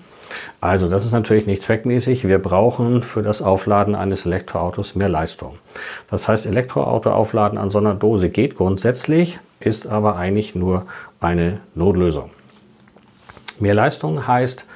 Also 0.60 0.88
das 0.88 1.04
ist 1.04 1.12
natürlich 1.12 1.46
nicht 1.46 1.62
zweckmäßig. 1.62 2.26
Wir 2.26 2.38
brauchen 2.38 3.02
für 3.02 3.22
das 3.22 3.42
Aufladen 3.42 3.94
eines 3.94 4.26
Elektroautos 4.26 4.94
mehr 4.94 5.08
Leistung. 5.08 5.58
Das 6.10 6.28
heißt, 6.28 6.46
Elektroauto 6.46 7.10
aufladen 7.10 7.58
an 7.58 7.70
so 7.70 7.78
einer 7.78 7.94
Dose 7.94 8.30
geht 8.30 8.56
grundsätzlich, 8.56 9.38
ist 9.60 9.86
aber 9.86 10.16
eigentlich 10.16 10.54
nur 10.54 10.86
eine 11.20 11.60
Notlösung. 11.74 12.30
Mehr 13.58 13.74
Leistung 13.74 14.26
heißt 14.26 14.66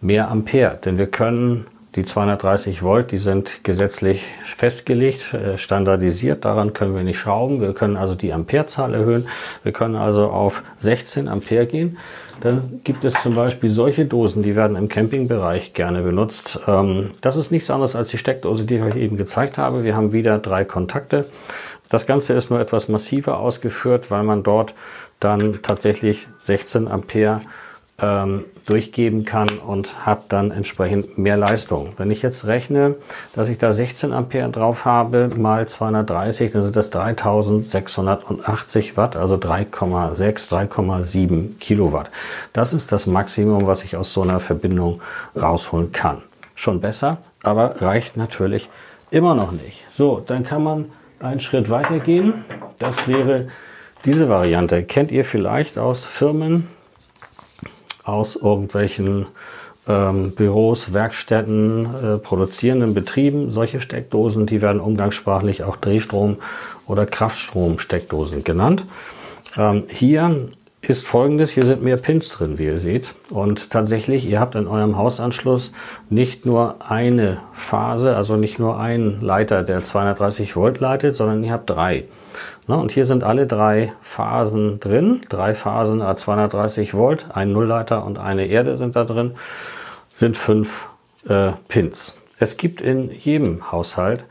mehr 0.00 0.30
Ampere, 0.30 0.78
denn 0.84 0.98
wir 0.98 1.06
können 1.06 1.66
die 1.96 2.04
230 2.04 2.82
Volt, 2.82 3.10
die 3.10 3.18
sind 3.18 3.64
gesetzlich 3.64 4.24
festgelegt, 4.44 5.34
äh, 5.34 5.58
standardisiert. 5.58 6.44
Daran 6.44 6.72
können 6.72 6.94
wir 6.94 7.02
nicht 7.02 7.18
schrauben. 7.18 7.60
Wir 7.60 7.74
können 7.74 7.96
also 7.96 8.14
die 8.14 8.32
Amperezahl 8.32 8.94
erhöhen. 8.94 9.26
Wir 9.64 9.72
können 9.72 9.96
also 9.96 10.28
auf 10.28 10.62
16 10.78 11.26
Ampere 11.26 11.66
gehen. 11.66 11.98
Dann 12.40 12.80
gibt 12.84 13.04
es 13.04 13.14
zum 13.22 13.34
Beispiel 13.34 13.68
solche 13.68 14.06
Dosen, 14.06 14.42
die 14.42 14.56
werden 14.56 14.76
im 14.76 14.88
Campingbereich 14.88 15.74
gerne 15.74 16.02
benutzt. 16.02 16.60
Ähm, 16.66 17.10
das 17.20 17.36
ist 17.36 17.50
nichts 17.50 17.70
anderes 17.70 17.94
als 17.94 18.08
die 18.08 18.18
Steckdose, 18.18 18.64
die 18.64 18.76
ich 18.76 18.82
euch 18.82 18.96
eben 18.96 19.16
gezeigt 19.16 19.58
habe. 19.58 19.84
Wir 19.84 19.94
haben 19.94 20.12
wieder 20.12 20.38
drei 20.38 20.64
Kontakte. 20.64 21.26
Das 21.90 22.06
Ganze 22.06 22.34
ist 22.34 22.50
nur 22.50 22.60
etwas 22.60 22.88
massiver 22.88 23.40
ausgeführt, 23.40 24.10
weil 24.10 24.22
man 24.22 24.42
dort 24.42 24.74
dann 25.18 25.60
tatsächlich 25.62 26.28
16 26.38 26.88
Ampere 26.88 27.40
ähm, 28.02 28.44
durchgeben 28.66 29.24
kann 29.24 29.48
und 29.66 30.06
hat 30.06 30.32
dann 30.32 30.50
entsprechend 30.50 31.18
mehr 31.18 31.36
Leistung. 31.36 31.92
Wenn 31.96 32.10
ich 32.10 32.22
jetzt 32.22 32.46
rechne, 32.46 32.96
dass 33.34 33.48
ich 33.48 33.58
da 33.58 33.72
16 33.72 34.12
Ampere 34.12 34.50
drauf 34.50 34.84
habe 34.84 35.30
mal 35.36 35.66
230, 35.66 36.52
dann 36.52 36.62
sind 36.62 36.76
das 36.76 36.90
3680 36.90 38.96
Watt, 38.96 39.16
also 39.16 39.36
3,6, 39.36 40.50
3,7 40.50 41.58
Kilowatt. 41.58 42.10
Das 42.52 42.72
ist 42.72 42.92
das 42.92 43.06
Maximum, 43.06 43.66
was 43.66 43.84
ich 43.84 43.96
aus 43.96 44.12
so 44.12 44.22
einer 44.22 44.40
Verbindung 44.40 45.00
rausholen 45.40 45.92
kann. 45.92 46.18
Schon 46.54 46.80
besser, 46.80 47.18
aber 47.42 47.80
reicht 47.80 48.16
natürlich 48.16 48.68
immer 49.10 49.34
noch 49.34 49.52
nicht. 49.52 49.84
So, 49.90 50.22
dann 50.24 50.44
kann 50.44 50.62
man 50.62 50.92
einen 51.18 51.40
Schritt 51.40 51.70
weiter 51.70 51.98
gehen. 51.98 52.44
Das 52.78 53.08
wäre 53.08 53.48
diese 54.04 54.28
Variante. 54.28 54.84
Kennt 54.84 55.12
ihr 55.12 55.24
vielleicht 55.24 55.78
aus 55.78 56.04
Firmen, 56.04 56.68
aus 58.04 58.36
irgendwelchen 58.36 59.26
ähm, 59.88 60.32
Büros, 60.32 60.92
Werkstätten, 60.92 61.86
äh, 61.86 62.18
produzierenden 62.18 62.94
Betrieben. 62.94 63.52
Solche 63.52 63.80
Steckdosen, 63.80 64.46
die 64.46 64.60
werden 64.60 64.80
umgangssprachlich 64.80 65.64
auch 65.64 65.76
Drehstrom- 65.76 66.36
oder 66.86 67.06
Kraftstromsteckdosen 67.06 68.44
genannt. 68.44 68.84
Ähm, 69.56 69.84
hier 69.88 70.48
ist 70.82 71.06
folgendes, 71.06 71.50
hier 71.50 71.66
sind 71.66 71.82
mehr 71.82 71.98
Pins 71.98 72.30
drin, 72.30 72.58
wie 72.58 72.64
ihr 72.64 72.78
seht. 72.78 73.14
Und 73.28 73.70
tatsächlich, 73.70 74.26
ihr 74.26 74.40
habt 74.40 74.54
in 74.54 74.66
eurem 74.66 74.96
Hausanschluss 74.96 75.72
nicht 76.08 76.46
nur 76.46 76.76
eine 76.90 77.38
Phase, 77.52 78.16
also 78.16 78.36
nicht 78.36 78.58
nur 78.58 78.78
einen 78.78 79.20
Leiter, 79.20 79.62
der 79.62 79.82
230 79.82 80.56
Volt 80.56 80.80
leitet, 80.80 81.14
sondern 81.14 81.44
ihr 81.44 81.52
habt 81.52 81.68
drei. 81.68 82.04
Na, 82.70 82.76
und 82.76 82.92
hier 82.92 83.04
sind 83.04 83.24
alle 83.24 83.48
drei 83.48 83.94
Phasen 84.00 84.78
drin. 84.78 85.22
Drei 85.28 85.56
Phasen 85.56 86.02
a 86.02 86.14
230 86.14 86.94
Volt, 86.94 87.26
ein 87.34 87.50
Nullleiter 87.52 88.04
und 88.04 88.16
eine 88.16 88.46
Erde 88.46 88.76
sind 88.76 88.94
da 88.94 89.02
drin. 89.02 89.32
Sind 90.12 90.36
fünf 90.36 90.86
äh, 91.28 91.50
Pins. 91.66 92.14
Es 92.38 92.56
gibt 92.58 92.80
in 92.80 93.10
jedem 93.10 93.72
Haushalt 93.72 94.22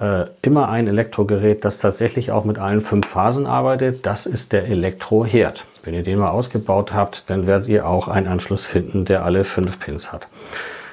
äh, 0.00 0.24
immer 0.40 0.70
ein 0.70 0.88
Elektrogerät, 0.88 1.62
das 1.66 1.78
tatsächlich 1.78 2.32
auch 2.32 2.46
mit 2.46 2.58
allen 2.58 2.80
fünf 2.80 3.06
Phasen 3.06 3.44
arbeitet. 3.44 4.06
Das 4.06 4.24
ist 4.24 4.54
der 4.54 4.64
Elektroherd. 4.64 5.66
Wenn 5.82 5.92
ihr 5.92 6.04
den 6.04 6.20
mal 6.20 6.30
ausgebaut 6.30 6.94
habt, 6.94 7.28
dann 7.28 7.46
werdet 7.46 7.68
ihr 7.68 7.86
auch 7.86 8.08
einen 8.08 8.28
Anschluss 8.28 8.62
finden, 8.62 9.04
der 9.04 9.26
alle 9.26 9.44
fünf 9.44 9.78
Pins 9.78 10.10
hat. 10.10 10.26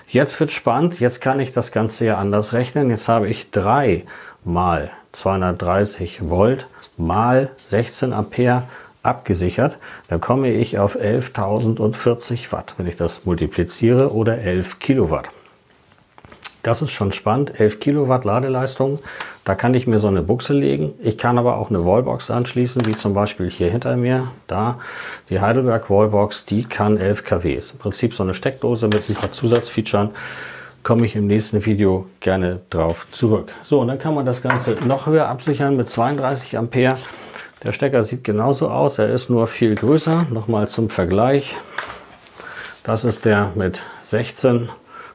Jetzt 0.10 0.41
wird 0.41 0.51
spannend. 0.51 1.00
Jetzt 1.00 1.21
kann 1.21 1.39
ich 1.39 1.53
das 1.53 1.71
Ganze 1.71 2.05
ja 2.05 2.17
anders 2.17 2.51
rechnen. 2.51 2.89
Jetzt 2.89 3.07
habe 3.07 3.29
ich 3.29 3.50
drei 3.50 4.03
mal 4.43 4.91
230 5.12 6.29
Volt 6.29 6.67
mal 6.98 7.50
16 7.63 8.13
Ampere 8.13 8.63
abgesichert, 9.03 9.77
dann 10.07 10.21
komme 10.21 10.51
ich 10.51 10.77
auf 10.77 11.00
11.040 11.00 12.51
Watt, 12.51 12.75
wenn 12.77 12.88
ich 12.88 12.95
das 12.95 13.25
multipliziere, 13.25 14.13
oder 14.13 14.38
11 14.38 14.79
Kilowatt. 14.79 15.29
Das 16.63 16.83
ist 16.83 16.91
schon 16.91 17.12
spannend, 17.12 17.60
11 17.60 17.79
Kilowatt 17.79 18.24
Ladeleistung. 18.24 19.00
Da 19.43 19.55
kann 19.55 19.74
ich 19.74 19.88
mir 19.88 19.98
so 19.98 20.07
eine 20.07 20.21
Buchse 20.21 20.53
legen. 20.53 20.93
Ich 21.01 21.17
kann 21.17 21.39
aber 21.39 21.57
auch 21.57 21.71
eine 21.71 21.83
Wallbox 21.83 22.29
anschließen, 22.29 22.86
wie 22.86 22.95
zum 22.95 23.15
Beispiel 23.15 23.50
hier 23.50 23.71
hinter 23.71 23.98
mir. 23.98 24.27
Da, 24.45 24.79
die 25.29 25.41
Heidelberg 25.41 25.89
Wallbox, 25.89 26.45
die 26.45 26.63
kann 26.63 26.98
11 26.98 27.24
kW. 27.24 27.53
Ist 27.53 27.71
im 27.71 27.79
Prinzip 27.79 28.13
so 28.13 28.21
eine 28.21 28.36
Steckdose 28.36 28.88
mit 28.88 29.10
ein 29.10 29.15
paar 29.15 29.31
Zusatzfeatures 29.31 30.10
komme 30.83 31.05
ich 31.05 31.15
im 31.15 31.27
nächsten 31.27 31.65
Video 31.65 32.07
gerne 32.19 32.61
drauf 32.69 33.07
zurück. 33.11 33.51
So, 33.63 33.81
und 33.81 33.88
dann 33.88 34.00
kann 34.00 34.15
man 34.15 34.25
das 34.25 34.41
Ganze 34.41 34.77
noch 34.85 35.05
höher 35.05 35.27
absichern 35.27 35.75
mit 35.75 35.89
32 35.89 36.57
Ampere. 36.57 36.97
Der 37.63 37.71
Stecker 37.71 38.01
sieht 38.03 38.23
genauso 38.23 38.69
aus, 38.69 38.97
er 38.97 39.09
ist 39.09 39.29
nur 39.29 39.47
viel 39.47 39.75
größer. 39.75 40.25
Nochmal 40.31 40.67
zum 40.67 40.89
Vergleich. 40.89 41.55
Das 42.83 43.05
ist 43.05 43.25
der 43.25 43.51
mit 43.53 43.83
16, 44.03 44.69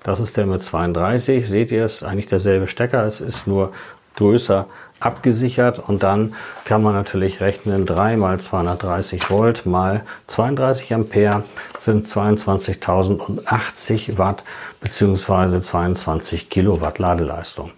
das 0.05 0.21
ist 0.21 0.37
der 0.37 0.47
mit 0.47 0.63
32. 0.63 1.49
Seht 1.49 1.73
ihr, 1.73 1.85
es 1.85 1.97
ist 1.97 2.03
eigentlich 2.05 2.29
derselbe 2.29 2.69
Stecker, 2.69 3.05
es 3.05 3.21
ist 3.21 3.49
nur 3.49 3.73
größer 4.15 4.67
abgesichert 5.01 5.79
und 5.79 6.03
dann 6.03 6.35
kann 6.65 6.83
man 6.83 6.95
natürlich 6.95 7.41
rechnen 7.41 7.87
3 7.87 8.17
mal 8.17 8.41
230 8.41 9.31
Volt 9.31 9.67
mal 9.67 10.03
32 10.27 10.95
Ampere 10.95 11.43
sind 11.79 12.07
22.080 12.07 14.19
Watt 14.19 14.43
bzw. 14.81 15.61
22 15.61 16.49
Kilowatt 16.49 16.99
Ladeleistung. 16.99 17.71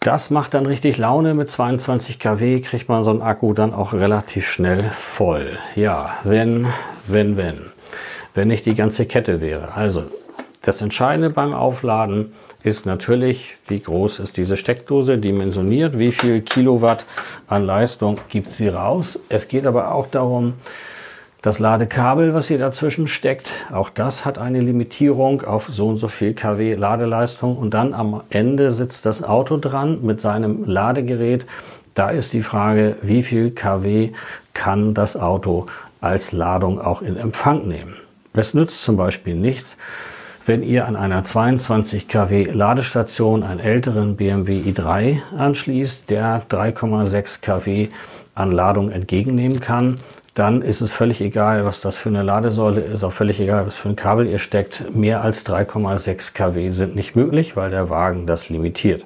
Das 0.00 0.30
macht 0.30 0.54
dann 0.54 0.64
richtig 0.64 0.96
Laune. 0.96 1.34
Mit 1.34 1.50
22 1.50 2.18
kW 2.18 2.62
kriegt 2.62 2.88
man 2.88 3.04
so 3.04 3.10
einen 3.10 3.20
Akku 3.20 3.52
dann 3.52 3.74
auch 3.74 3.92
relativ 3.92 4.48
schnell 4.48 4.90
voll. 4.90 5.58
Ja, 5.76 6.16
wenn, 6.24 6.66
wenn, 7.06 7.36
wenn. 7.36 7.66
Wenn 8.32 8.48
nicht 8.48 8.64
die 8.64 8.74
ganze 8.74 9.04
Kette 9.04 9.42
wäre. 9.42 9.74
Also, 9.74 10.04
das 10.62 10.80
Entscheidende 10.80 11.28
beim 11.28 11.52
Aufladen 11.52 12.26
ist 12.26 12.49
natürlich, 12.84 13.56
wie 13.68 13.80
groß 13.80 14.18
ist 14.18 14.36
diese 14.36 14.56
Steckdose 14.56 15.16
dimensioniert, 15.16 15.98
wie 15.98 16.12
viel 16.12 16.42
Kilowatt 16.42 17.06
an 17.48 17.64
Leistung 17.64 18.18
gibt 18.28 18.48
sie 18.48 18.68
raus. 18.68 19.18
Es 19.30 19.48
geht 19.48 19.66
aber 19.66 19.94
auch 19.94 20.06
darum, 20.08 20.54
das 21.42 21.58
Ladekabel, 21.58 22.34
was 22.34 22.48
hier 22.48 22.58
dazwischen 22.58 23.08
steckt, 23.08 23.48
auch 23.72 23.88
das 23.88 24.26
hat 24.26 24.36
eine 24.36 24.60
Limitierung 24.60 25.40
auf 25.40 25.68
so 25.70 25.88
und 25.88 25.96
so 25.96 26.08
viel 26.08 26.34
kW 26.34 26.74
Ladeleistung. 26.74 27.56
Und 27.56 27.72
dann 27.72 27.94
am 27.94 28.22
Ende 28.28 28.70
sitzt 28.70 29.06
das 29.06 29.22
Auto 29.24 29.56
dran 29.56 30.00
mit 30.02 30.20
seinem 30.20 30.64
Ladegerät. 30.64 31.46
Da 31.94 32.10
ist 32.10 32.34
die 32.34 32.42
Frage, 32.42 32.96
wie 33.00 33.22
viel 33.22 33.52
kW 33.52 34.10
kann 34.52 34.92
das 34.92 35.16
Auto 35.16 35.64
als 36.02 36.32
Ladung 36.32 36.78
auch 36.78 37.00
in 37.00 37.16
Empfang 37.16 37.66
nehmen. 37.66 37.96
Es 38.34 38.52
nützt 38.52 38.82
zum 38.82 38.98
Beispiel 38.98 39.34
nichts, 39.34 39.78
wenn 40.50 40.64
ihr 40.64 40.88
an 40.88 40.96
einer 40.96 41.22
22 41.22 42.08
kW 42.08 42.42
Ladestation 42.42 43.44
einen 43.44 43.60
älteren 43.60 44.16
BMW 44.16 44.58
i3 44.58 45.18
anschließt, 45.38 46.10
der 46.10 46.42
3,6 46.50 47.40
kW 47.40 47.86
an 48.34 48.50
Ladung 48.50 48.90
entgegennehmen 48.90 49.60
kann, 49.60 49.98
dann 50.34 50.62
ist 50.62 50.80
es 50.80 50.90
völlig 50.90 51.20
egal, 51.20 51.64
was 51.64 51.80
das 51.80 51.96
für 51.96 52.08
eine 52.08 52.24
Ladesäule 52.24 52.80
ist, 52.80 53.04
auch 53.04 53.12
völlig 53.12 53.38
egal, 53.38 53.64
was 53.64 53.76
für 53.76 53.90
ein 53.90 53.94
Kabel 53.94 54.26
ihr 54.26 54.38
steckt. 54.38 54.92
Mehr 54.92 55.22
als 55.22 55.46
3,6 55.46 56.34
kW 56.34 56.70
sind 56.70 56.96
nicht 56.96 57.14
möglich, 57.14 57.56
weil 57.56 57.70
der 57.70 57.88
Wagen 57.88 58.26
das 58.26 58.48
limitiert. 58.48 59.04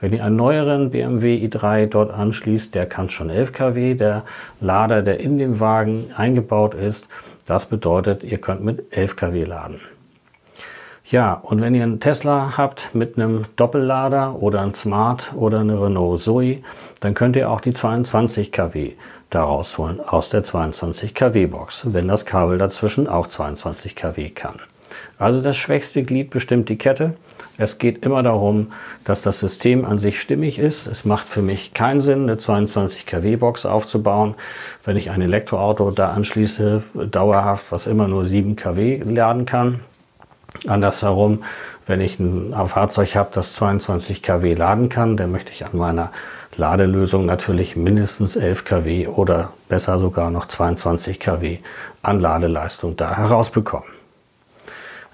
Wenn 0.00 0.14
ihr 0.14 0.24
einen 0.24 0.36
neueren 0.36 0.88
BMW 0.88 1.36
i3 1.46 1.84
dort 1.84 2.14
anschließt, 2.14 2.74
der 2.74 2.86
kann 2.86 3.10
schon 3.10 3.28
11 3.28 3.52
kW. 3.52 3.92
Der 3.92 4.22
Lader, 4.62 5.02
der 5.02 5.20
in 5.20 5.36
dem 5.36 5.60
Wagen 5.60 6.12
eingebaut 6.16 6.72
ist, 6.72 7.06
das 7.44 7.66
bedeutet, 7.66 8.24
ihr 8.24 8.38
könnt 8.38 8.64
mit 8.64 8.96
11 8.96 9.16
kW 9.16 9.44
laden. 9.44 9.80
Ja, 11.10 11.40
und 11.42 11.62
wenn 11.62 11.74
ihr 11.74 11.84
einen 11.84 12.00
Tesla 12.00 12.58
habt 12.58 12.94
mit 12.94 13.16
einem 13.16 13.44
Doppellader 13.56 14.42
oder 14.42 14.60
ein 14.60 14.74
Smart 14.74 15.32
oder 15.34 15.60
eine 15.60 15.80
Renault 15.80 16.20
Zoe, 16.20 16.58
dann 17.00 17.14
könnt 17.14 17.34
ihr 17.34 17.50
auch 17.50 17.62
die 17.62 17.72
22 17.72 18.52
kW 18.52 18.92
da 19.30 19.42
rausholen 19.42 20.00
aus 20.06 20.28
der 20.28 20.42
22 20.42 21.14
kW 21.14 21.46
Box, 21.46 21.82
wenn 21.84 22.08
das 22.08 22.26
Kabel 22.26 22.58
dazwischen 22.58 23.08
auch 23.08 23.26
22 23.26 23.96
kW 23.96 24.28
kann. 24.28 24.56
Also 25.18 25.40
das 25.40 25.56
schwächste 25.56 26.02
Glied 26.02 26.28
bestimmt 26.28 26.68
die 26.68 26.76
Kette. 26.76 27.14
Es 27.56 27.78
geht 27.78 28.04
immer 28.04 28.22
darum, 28.22 28.72
dass 29.04 29.22
das 29.22 29.40
System 29.40 29.86
an 29.86 29.98
sich 29.98 30.20
stimmig 30.20 30.58
ist. 30.58 30.86
Es 30.86 31.06
macht 31.06 31.26
für 31.26 31.42
mich 31.42 31.72
keinen 31.72 32.02
Sinn, 32.02 32.24
eine 32.24 32.36
22 32.36 33.06
kW 33.06 33.36
Box 33.36 33.64
aufzubauen, 33.64 34.34
wenn 34.84 34.98
ich 34.98 35.10
ein 35.10 35.22
Elektroauto 35.22 35.90
da 35.90 36.10
anschließe, 36.10 36.82
dauerhaft, 37.10 37.72
was 37.72 37.86
immer 37.86 38.08
nur 38.08 38.26
7 38.26 38.56
kW 38.56 39.02
laden 39.06 39.46
kann. 39.46 39.80
Andersherum, 40.66 41.44
wenn 41.86 42.00
ich 42.00 42.18
ein 42.18 42.54
Fahrzeug 42.66 43.14
habe, 43.16 43.30
das 43.32 43.54
22 43.54 44.22
kW 44.22 44.54
laden 44.54 44.88
kann, 44.88 45.16
dann 45.16 45.30
möchte 45.30 45.52
ich 45.52 45.64
an 45.64 45.76
meiner 45.76 46.10
Ladelösung 46.56 47.26
natürlich 47.26 47.76
mindestens 47.76 48.34
11 48.34 48.64
kW 48.64 49.06
oder 49.08 49.52
besser 49.68 49.98
sogar 49.98 50.30
noch 50.30 50.46
22 50.46 51.20
kW 51.20 51.58
an 52.02 52.20
Ladeleistung 52.20 52.96
da 52.96 53.16
herausbekommen. 53.16 53.88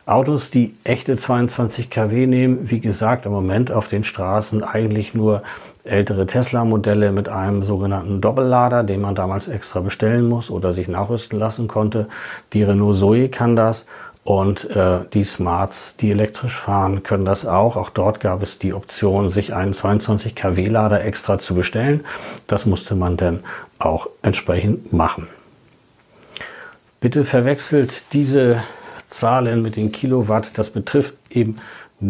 Autos, 0.06 0.50
die 0.50 0.74
echte 0.84 1.16
22 1.16 1.88
kW 1.88 2.26
nehmen, 2.26 2.70
wie 2.70 2.80
gesagt, 2.80 3.24
im 3.24 3.32
Moment 3.32 3.72
auf 3.72 3.88
den 3.88 4.04
Straßen 4.04 4.62
eigentlich 4.62 5.14
nur 5.14 5.42
ältere 5.84 6.26
Tesla-Modelle 6.26 7.10
mit 7.10 7.28
einem 7.28 7.62
sogenannten 7.62 8.20
Doppellader, 8.20 8.84
den 8.84 9.00
man 9.00 9.14
damals 9.14 9.48
extra 9.48 9.80
bestellen 9.80 10.28
muss 10.28 10.50
oder 10.50 10.72
sich 10.72 10.88
nachrüsten 10.88 11.38
lassen 11.38 11.68
konnte. 11.68 12.08
Die 12.52 12.62
Renault 12.62 12.96
Zoe 12.96 13.28
kann 13.30 13.56
das 13.56 13.86
und 14.25 14.71
äh, 14.71 15.00
die 15.12 15.23
Smarts, 15.23 15.97
die 15.99 16.11
elektrisch 16.11 16.57
fahren, 16.57 17.02
können 17.02 17.26
das 17.26 17.45
auch. 17.45 17.76
Auch 17.76 17.90
dort 17.90 18.21
gab 18.21 18.43
es 18.43 18.59
die 18.59 18.73
Option, 18.73 19.28
sich 19.28 19.54
einen 19.54 19.75
22 19.75 20.35
kW 20.35 20.66
Lader 20.66 21.04
extra 21.04 21.38
zu 21.38 21.54
bestellen. 21.54 22.04
Das 22.47 22.64
musste 22.64 22.95
man 22.95 23.19
dann 23.19 23.40
auch 23.78 24.09
entsprechend 24.23 24.95
machen. 24.95 25.28
Bitte 27.00 27.26
verwechselt 27.26 28.04
diese 28.14 28.62
Zahlen 29.09 29.61
mit 29.61 29.76
den 29.76 29.93
Kilowatt. 29.93 30.52
Das 30.57 30.71
betrifft 30.71 31.14
eben 31.31 31.57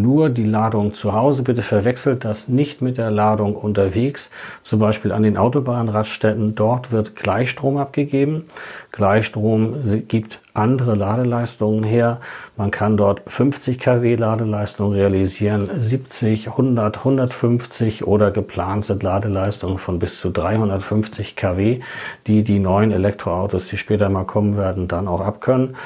nur 0.02 0.28
die 0.28 0.44
Ladung 0.44 0.94
zu 0.94 1.12
Hause. 1.12 1.42
Bitte 1.42 1.62
verwechselt 1.62 2.24
das 2.24 2.48
nicht 2.48 2.82
mit 2.82 2.98
der 2.98 3.10
Ladung 3.10 3.54
unterwegs, 3.56 4.30
zum 4.62 4.80
Beispiel 4.80 5.12
an 5.12 5.22
den 5.22 5.36
Autobahnraststätten. 5.36 6.54
Dort 6.54 6.92
wird 6.92 7.16
Gleichstrom 7.16 7.76
abgegeben. 7.76 8.44
Gleichstrom 8.92 9.76
gibt 10.08 10.40
andere 10.54 10.94
Ladeleistungen 10.94 11.82
her. 11.82 12.20
Man 12.56 12.70
kann 12.70 12.96
dort 12.96 13.22
50 13.26 13.80
kW 13.80 14.14
Ladeleistung 14.14 14.92
realisieren, 14.92 15.68
70, 15.78 16.48
100, 16.48 16.98
150 16.98 18.06
oder 18.06 18.30
geplant 18.30 18.84
sind 18.84 19.02
Ladeleistungen 19.02 19.78
von 19.78 19.98
bis 19.98 20.20
zu 20.20 20.30
350 20.30 21.34
kW, 21.34 21.80
die 22.26 22.44
die 22.44 22.60
neuen 22.60 22.92
Elektroautos, 22.92 23.68
die 23.68 23.76
später 23.76 24.08
mal 24.08 24.24
kommen 24.24 24.56
werden, 24.56 24.86
dann 24.86 25.08
auch 25.08 25.20
abkönnen. 25.20 25.76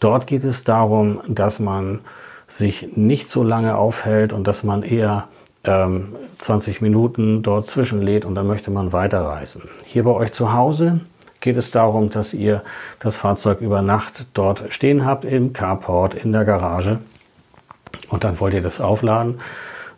Dort 0.00 0.26
geht 0.26 0.44
es 0.44 0.64
darum, 0.64 1.20
dass 1.28 1.58
man 1.58 2.00
sich 2.50 2.96
nicht 2.96 3.28
so 3.28 3.42
lange 3.42 3.76
aufhält 3.76 4.32
und 4.32 4.46
dass 4.46 4.62
man 4.62 4.82
eher 4.82 5.28
ähm, 5.64 6.16
20 6.38 6.80
Minuten 6.80 7.42
dort 7.42 7.68
zwischenlädt 7.68 8.24
und 8.24 8.34
dann 8.34 8.46
möchte 8.46 8.70
man 8.70 8.92
weiterreisen. 8.92 9.62
Hier 9.84 10.04
bei 10.04 10.10
euch 10.10 10.32
zu 10.32 10.52
Hause 10.52 11.00
geht 11.40 11.56
es 11.56 11.70
darum, 11.70 12.10
dass 12.10 12.34
ihr 12.34 12.62
das 12.98 13.16
Fahrzeug 13.16 13.60
über 13.60 13.82
Nacht 13.82 14.26
dort 14.34 14.64
stehen 14.70 15.04
habt, 15.04 15.24
im 15.24 15.52
Carport, 15.52 16.14
in 16.14 16.32
der 16.32 16.44
Garage. 16.44 16.98
Und 18.08 18.24
dann 18.24 18.40
wollt 18.40 18.54
ihr 18.54 18.62
das 18.62 18.80
aufladen, 18.80 19.38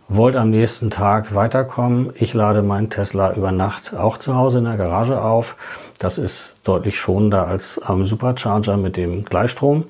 wollt 0.09 0.37
am 0.37 0.51
nächsten 0.51 0.91
Tag 0.91 1.35
weiterkommen. 1.35 2.13
Ich 2.15 2.35
lade 2.35 2.63
meinen 2.63 2.91
Tesla 2.91 3.33
über 3.35 3.51
Nacht 3.51 3.95
auch 3.95 4.19
zu 4.19 4.37
Hause 4.37 4.59
in 4.59 4.65
der 4.65 4.77
Garage 4.77 5.23
auf. 5.23 5.57
Das 5.99 6.19
ist 6.19 6.57
deutlich 6.65 7.01
schonender 7.01 7.47
als 7.47 7.81
am 7.81 8.05
Supercharger 8.05 8.77
mit 8.77 8.97
dem 8.97 9.25
Gleichstrom, 9.25 9.85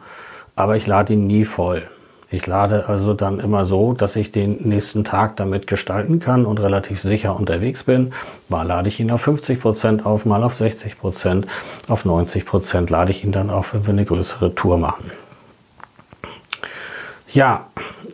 aber 0.54 0.76
ich 0.76 0.87
lade 0.87 1.14
ihn 1.14 1.26
nie 1.26 1.45
voll. 1.45 1.88
Ich 2.33 2.47
lade 2.47 2.89
also 2.89 3.12
dann 3.12 3.41
immer 3.41 3.67
so, 3.67 3.93
dass 3.93 4.17
ich 4.17 4.33
den 4.33 4.57
nächsten 4.67 5.05
Tag 5.05 5.37
damit 5.37 5.67
gestalten 5.67 6.19
kann 6.19 6.47
und 6.47 6.59
relativ 6.61 7.03
sicher 7.03 7.37
unterwegs 7.37 7.85
bin. 7.85 8.15
Mal 8.49 8.67
lade 8.67 8.89
ich 8.89 8.99
ihn 9.01 9.11
auf 9.11 9.21
50 9.21 9.61
Prozent 9.61 10.07
auf, 10.07 10.25
mal 10.25 10.43
auf 10.43 10.55
60 10.55 10.99
Prozent, 10.99 11.47
auf 11.89 12.07
90 12.07 12.47
Prozent 12.47 12.89
lade 12.89 13.11
ich 13.11 13.23
ihn 13.23 13.33
dann 13.33 13.51
auf, 13.51 13.75
wenn 13.75 13.85
wir 13.85 13.91
eine 13.91 14.07
größere 14.07 14.55
Tour 14.55 14.79
machen. 14.79 15.11
Ja, 17.31 17.67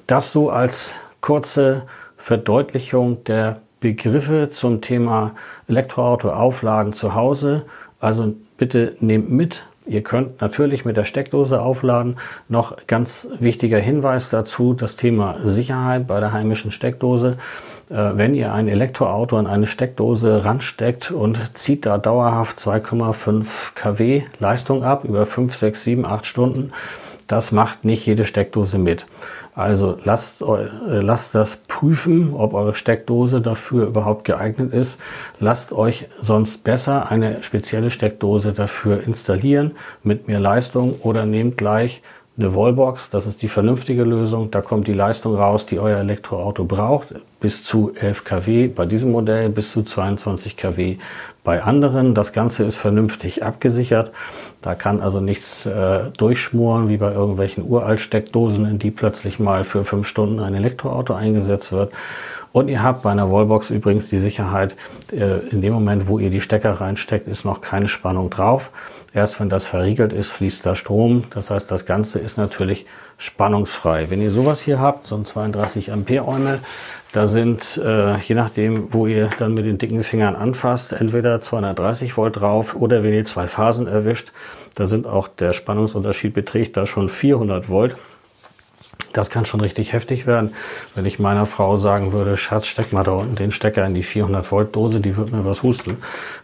das 0.09 0.33
so 0.33 0.51
als 0.51 0.95
kurze 1.21 1.83
Verdeutlichung 2.17 3.23
der 3.23 3.61
Begriffe 3.79 4.51
zum 4.51 4.81
Thema 4.81 5.31
Elektroauto 5.69 6.31
aufladen 6.31 6.93
zu 6.93 7.15
Hause. 7.15 7.67
Also 8.01 8.35
bitte 8.57 8.97
nehmt 8.99 9.31
mit, 9.31 9.63
Ihr 9.89 10.03
könnt 10.03 10.41
natürlich 10.43 10.85
mit 10.85 10.99
der 10.99 11.05
Steckdose 11.05 11.61
aufladen. 11.61 12.17
Noch 12.49 12.77
ganz 12.87 13.29
wichtiger 13.41 13.79
Hinweis 13.79 14.29
dazu, 14.29 14.75
das 14.75 14.97
Thema 14.97 15.37
Sicherheit 15.45 16.07
bei 16.07 16.21
der 16.21 16.33
heimischen 16.33 16.71
Steckdose. 16.71 17.39
Äh, 17.89 18.11
wenn 18.15 18.35
ihr 18.35 18.53
ein 18.53 18.69
Elektroauto 18.69 19.39
an 19.39 19.47
eine 19.47 19.67
Steckdose 19.67 20.45
ransteckt 20.45 21.11
und 21.11 21.39
zieht 21.55 21.87
da 21.87 21.97
dauerhaft 21.97 22.59
2,5 22.59 23.47
kW 23.75 24.23
Leistung 24.39 24.85
ab 24.85 25.05
über 25.05 25.25
5, 25.25 25.57
6, 25.57 25.85
7, 25.85 26.05
8 26.05 26.27
Stunden, 26.27 26.73
das 27.27 27.51
macht 27.51 27.85
nicht 27.85 28.05
jede 28.07 28.25
Steckdose 28.25 28.79
mit. 28.79 29.07
Also 29.59 29.99
lasst, 30.05 30.41
äh, 30.41 31.01
lasst 31.01 31.35
das 31.35 31.57
prüfen, 31.57 32.33
ob 32.33 32.55
eure 32.55 32.77
Steckdose 32.77 33.41
dafür 33.41 33.89
überhaupt 33.89 34.23
geeignet 34.23 34.73
ist. 34.73 35.01
Lasst 35.41 35.73
euch 35.73 36.07
sonst 36.21 36.63
besser 36.63 37.11
eine 37.11 37.43
spezielle 37.43 37.91
Steckdose 37.91 38.53
dafür 38.53 39.03
installieren 39.03 39.73
mit 40.05 40.29
mehr 40.29 40.39
Leistung 40.39 40.95
oder 41.03 41.27
nehmt 41.27 41.57
gleich 41.57 42.03
eine 42.39 42.55
Wallbox, 42.55 43.11
das 43.11 43.27
ist 43.27 43.43
die 43.43 43.49
vernünftige 43.49 44.05
Lösung. 44.05 44.53
Da 44.53 44.61
kommt 44.61 44.87
die 44.87 44.93
Leistung 44.93 45.35
raus, 45.35 45.67
die 45.67 45.81
euer 45.81 45.99
Elektroauto 45.99 46.65
braucht, 46.65 47.17
bis 47.41 47.65
zu 47.65 47.93
11 47.97 48.23
kW 48.23 48.69
bei 48.69 48.87
diesem 48.87 49.11
Modell, 49.11 49.49
bis 49.49 49.73
zu 49.73 49.83
22 49.83 50.57
kW 50.57 50.99
bei 51.45 51.63
anderen. 51.63 52.15
Das 52.15 52.33
Ganze 52.33 52.65
ist 52.65 52.77
vernünftig 52.77 53.43
abgesichert. 53.43 54.13
Da 54.61 54.75
kann 54.75 55.01
also 55.01 55.21
nichts 55.21 55.67
äh, 55.67 56.11
durchschmoren, 56.17 56.89
wie 56.89 56.97
bei 56.97 57.13
irgendwelchen 57.13 57.65
Uraltsteckdosen, 57.65 58.67
in 58.67 58.79
die 58.79 58.91
plötzlich 58.91 59.39
mal 59.39 59.65
für 59.65 59.85
fünf 59.85 60.07
Stunden 60.09 60.41
ein 60.41 60.55
Elektroauto 60.55 61.15
eingesetzt 61.15 61.73
wird. 61.73 61.93
Und 62.59 62.67
ihr 62.67 62.83
habt 62.83 63.03
bei 63.03 63.13
einer 63.13 63.31
Wallbox 63.31 63.71
übrigens 63.71 64.09
die 64.09 64.19
Sicherheit, 64.19 64.75
äh, 65.13 65.47
in 65.51 65.63
dem 65.63 65.73
Moment, 65.73 66.09
wo 66.09 66.19
ihr 66.19 66.29
die 66.29 66.41
Stecker 66.41 66.73
reinsteckt, 66.73 67.29
ist 67.29 67.45
noch 67.45 67.61
keine 67.61 67.87
Spannung 67.87 68.31
drauf. 68.31 68.73
Erst 69.15 69.39
wenn 69.39 69.49
das 69.49 69.65
verriegelt 69.65 70.13
ist, 70.13 70.33
fließt 70.33 70.67
da 70.67 70.75
Strom. 70.75 71.23
Das 71.31 71.53
heißt, 71.53 71.71
das 71.71 71.87
Ganze 71.87 72.19
ist 72.19 72.37
natürlich 72.37 72.85
spannungsfrei. 73.17 74.11
Wenn 74.11 74.21
ihr 74.21 74.33
sowas 74.33 74.61
hier 74.61 74.81
habt, 74.81 75.07
so 75.07 75.15
ein 75.15 75.25
32 75.25 75.93
Ampere 75.93 76.27
Eumel, 76.27 76.59
da 77.13 77.29
sind, 77.29 77.77
äh, 77.77 78.19
je 78.19 78.35
nachdem, 78.35 78.93
wo 78.93 79.07
ihr 79.07 79.31
dann 79.39 79.55
mit 79.55 79.65
den 79.65 79.79
dicken 79.79 80.03
Fingern 80.03 80.35
anfasst, 80.35 80.93
entweder 80.93 81.41
230 81.41 82.17
Volt 82.17 82.41
drauf 82.41 82.75
oder 82.75 83.05
wenn 83.05 83.15
ihr 83.15 83.25
zwei 83.25 83.47
Phasen 83.47 83.87
erwischt, 83.87 84.33
da 84.75 84.89
sind 84.89 85.07
auch 85.07 85.29
der 85.29 85.53
Spannungsunterschied 85.53 86.35
beträgt 86.35 86.77
da 86.77 86.87
schon 86.87 87.09
400 87.09 87.69
Volt. 87.69 87.95
Das 89.13 89.31
kann 89.31 89.47
schon 89.47 89.61
richtig 89.61 89.93
heftig 89.93 90.27
werden. 90.27 90.55
Wenn 90.95 91.07
ich 91.07 91.19
meiner 91.19 91.47
Frau 91.47 91.77
sagen 91.77 92.13
würde, 92.13 92.37
Schatz, 92.37 92.67
steck 92.67 92.93
mal 92.93 93.05
da 93.05 93.13
unten 93.13 93.37
den 93.37 93.53
Stecker 93.53 93.85
in 93.87 93.95
die 93.95 94.03
400 94.03 94.51
Volt 94.53 94.77
Dose, 94.77 95.01
die 95.01 95.17
wird 95.17 95.33
mir 95.33 95.45
was 95.45 95.63
husten. 95.63 95.97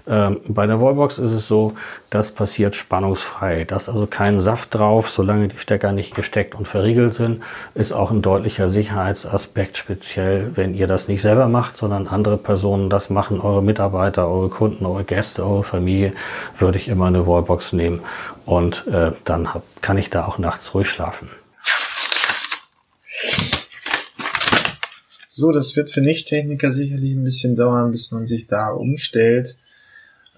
Ähm, 0.06 0.40
bei 0.48 0.66
der 0.66 0.80
Wallbox 0.80 1.18
ist 1.18 1.32
es 1.32 1.46
so, 1.46 1.74
das 2.10 2.30
passiert 2.30 2.74
spannungsfrei. 2.74 3.64
Da 3.64 3.76
ist 3.76 3.88
also 3.88 4.06
kein 4.06 4.40
Saft 4.40 4.74
drauf, 4.74 5.10
solange 5.10 5.48
die 5.48 5.58
Stecker 5.58 5.92
nicht 5.92 6.14
gesteckt 6.14 6.54
und 6.54 6.66
verriegelt 6.66 7.14
sind. 7.14 7.42
Ist 7.74 7.92
auch 7.92 8.10
ein 8.10 8.22
deutlicher 8.22 8.68
Sicherheitsaspekt, 8.68 9.76
speziell 9.76 10.52
wenn 10.54 10.74
ihr 10.74 10.86
das 10.86 11.06
nicht 11.06 11.22
selber 11.22 11.48
macht, 11.48 11.76
sondern 11.76 12.06
andere 12.06 12.38
Personen 12.38 12.88
das 12.88 13.10
machen, 13.10 13.40
eure 13.40 13.62
Mitarbeiter, 13.62 14.28
eure 14.28 14.48
Kunden, 14.48 14.86
eure 14.86 15.04
Gäste, 15.04 15.44
eure 15.44 15.64
Familie, 15.64 16.12
würde 16.56 16.78
ich 16.78 16.88
immer 16.88 17.06
eine 17.06 17.26
Wallbox 17.26 17.72
nehmen 17.72 18.00
und 18.46 18.86
äh, 18.86 19.12
dann 19.24 19.54
hab, 19.54 19.62
kann 19.80 19.98
ich 19.98 20.10
da 20.10 20.24
auch 20.24 20.38
nachts 20.38 20.74
ruhig 20.74 20.88
schlafen. 20.88 21.28
So, 25.28 25.50
das 25.50 25.74
wird 25.74 25.90
für 25.90 26.00
Nicht-Techniker 26.00 26.70
sicherlich 26.70 27.12
ein 27.12 27.24
bisschen 27.24 27.56
dauern, 27.56 27.90
bis 27.90 28.12
man 28.12 28.26
sich 28.26 28.46
da 28.46 28.68
umstellt 28.68 29.56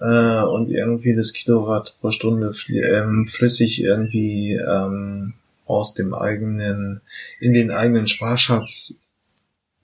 äh, 0.00 0.40
und 0.42 0.70
irgendwie 0.70 1.14
das 1.14 1.32
Kilowatt 1.32 1.96
pro 2.00 2.10
Stunde 2.10 2.54
ähm, 2.68 3.26
flüssig 3.26 3.82
irgendwie 3.82 4.54
ähm, 4.54 5.34
aus 5.66 5.94
dem 5.94 6.14
eigenen, 6.14 7.00
in 7.40 7.52
den 7.52 7.70
eigenen 7.70 8.08
Sparschatz 8.08 8.94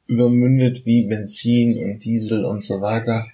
übermündet 0.06 0.86
wie 0.86 1.04
Benzin 1.04 1.78
und 1.84 2.04
Diesel 2.04 2.44
und 2.44 2.62
so 2.62 2.80
weiter. 2.80 3.26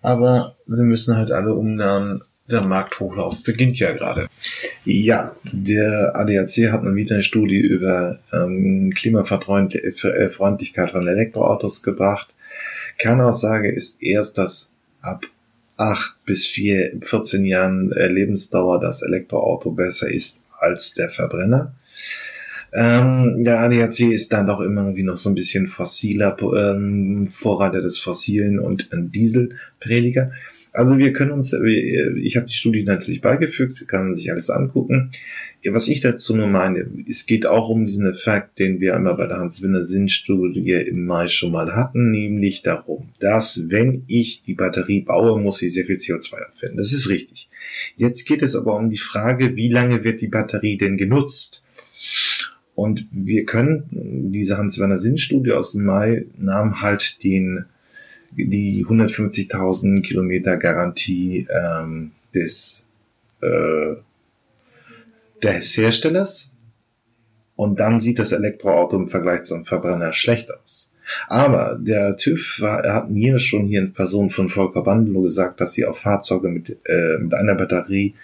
Aber 0.00 0.56
wir 0.66 0.84
müssen 0.84 1.16
halt 1.16 1.30
alle 1.32 1.54
umlernen. 1.54 2.22
Der 2.50 2.62
Markthochlauf 2.62 3.42
beginnt 3.42 3.78
ja 3.78 3.92
gerade. 3.92 4.26
Ja, 4.90 5.36
der 5.44 6.16
ADAC 6.16 6.72
hat 6.72 6.82
mal 6.82 6.96
wieder 6.96 7.16
eine 7.16 7.22
Studie 7.22 7.60
über 7.60 8.20
ähm, 8.32 8.90
Klimafreundlichkeit 8.94 10.92
von 10.92 11.06
Elektroautos 11.06 11.82
gebracht. 11.82 12.28
Kernaussage 12.96 13.70
ist 13.70 14.02
erst, 14.02 14.38
dass 14.38 14.70
ab 15.02 15.26
8 15.76 16.24
bis 16.24 16.46
4, 16.46 17.02
14 17.02 17.44
Jahren 17.44 17.92
äh, 17.92 18.08
Lebensdauer 18.08 18.80
das 18.80 19.02
Elektroauto 19.02 19.72
besser 19.72 20.10
ist 20.10 20.40
als 20.58 20.94
der 20.94 21.10
Verbrenner. 21.10 21.74
Ähm, 22.72 23.44
der 23.44 23.60
ADAC 23.60 24.00
ist 24.00 24.32
dann 24.32 24.46
doch 24.46 24.60
immer 24.60 24.84
irgendwie 24.84 25.02
noch 25.02 25.18
so 25.18 25.28
ein 25.28 25.34
bisschen 25.34 25.68
fossiler 25.68 26.34
ähm, 26.40 27.28
Vorreiter 27.34 27.82
des 27.82 27.98
Fossilen 27.98 28.58
und 28.58 28.90
ein 28.90 29.12
Dieselprediger. 29.12 30.32
Also 30.72 30.98
wir 30.98 31.12
können 31.12 31.32
uns, 31.32 31.52
ich 31.52 32.36
habe 32.36 32.46
die 32.46 32.54
Studie 32.54 32.84
natürlich 32.84 33.20
beigefügt, 33.20 33.88
kann 33.88 34.14
sich 34.14 34.30
alles 34.30 34.50
angucken. 34.50 35.10
Was 35.68 35.88
ich 35.88 36.00
dazu 36.00 36.36
nur 36.36 36.46
meine, 36.46 36.88
es 37.08 37.26
geht 37.26 37.46
auch 37.46 37.68
um 37.68 37.86
diesen 37.86 38.06
Effekt, 38.06 38.60
den 38.60 38.80
wir 38.80 38.94
einmal 38.94 39.16
bei 39.16 39.26
der 39.26 39.38
Hans-Winner-Sinn-Studie 39.38 40.72
im 40.72 41.04
Mai 41.04 41.26
schon 41.26 41.50
mal 41.50 41.74
hatten, 41.74 42.12
nämlich 42.12 42.62
darum, 42.62 43.12
dass 43.18 43.68
wenn 43.68 44.04
ich 44.06 44.42
die 44.42 44.54
Batterie 44.54 45.00
baue, 45.00 45.40
muss 45.40 45.60
ich 45.62 45.74
sehr 45.74 45.86
viel 45.86 45.96
CO2 45.96 46.34
abwenden. 46.34 46.76
Das 46.76 46.92
ist 46.92 47.08
richtig. 47.08 47.48
Jetzt 47.96 48.24
geht 48.24 48.42
es 48.42 48.54
aber 48.54 48.76
um 48.76 48.88
die 48.88 48.98
Frage, 48.98 49.56
wie 49.56 49.68
lange 49.68 50.04
wird 50.04 50.20
die 50.20 50.28
Batterie 50.28 50.78
denn 50.78 50.96
genutzt? 50.96 51.64
Und 52.76 53.08
wir 53.10 53.44
können, 53.44 54.30
diese 54.30 54.58
Hans-Werner-Sinn-Studie 54.58 55.52
aus 55.52 55.72
dem 55.72 55.84
Mai 55.84 56.26
nahm 56.36 56.80
halt 56.80 57.24
den, 57.24 57.64
die 58.30 58.84
150.000 58.84 60.02
Kilometer 60.02 60.56
Garantie 60.56 61.46
ähm, 61.50 62.12
des, 62.34 62.86
äh, 63.40 63.94
des 65.42 65.76
Herstellers 65.76 66.52
und 67.56 67.80
dann 67.80 68.00
sieht 68.00 68.18
das 68.18 68.32
Elektroauto 68.32 68.96
im 68.96 69.08
Vergleich 69.08 69.44
zum 69.44 69.64
Verbrenner 69.64 70.12
schlecht 70.12 70.52
aus. 70.52 70.90
Aber 71.26 71.78
der 71.80 72.16
TÜV 72.16 72.60
war, 72.60 72.82
hat 72.92 73.10
mir 73.10 73.38
schon 73.38 73.66
hier 73.66 73.80
in 73.80 73.94
Person 73.94 74.30
von 74.30 74.50
Volker 74.50 74.82
Bandelow 74.82 75.22
gesagt, 75.22 75.60
dass 75.60 75.72
sie 75.72 75.86
auf 75.86 75.98
Fahrzeuge 75.98 76.48
mit, 76.48 76.78
äh, 76.84 77.18
mit 77.18 77.34
einer 77.34 77.54
Batterie 77.54 78.14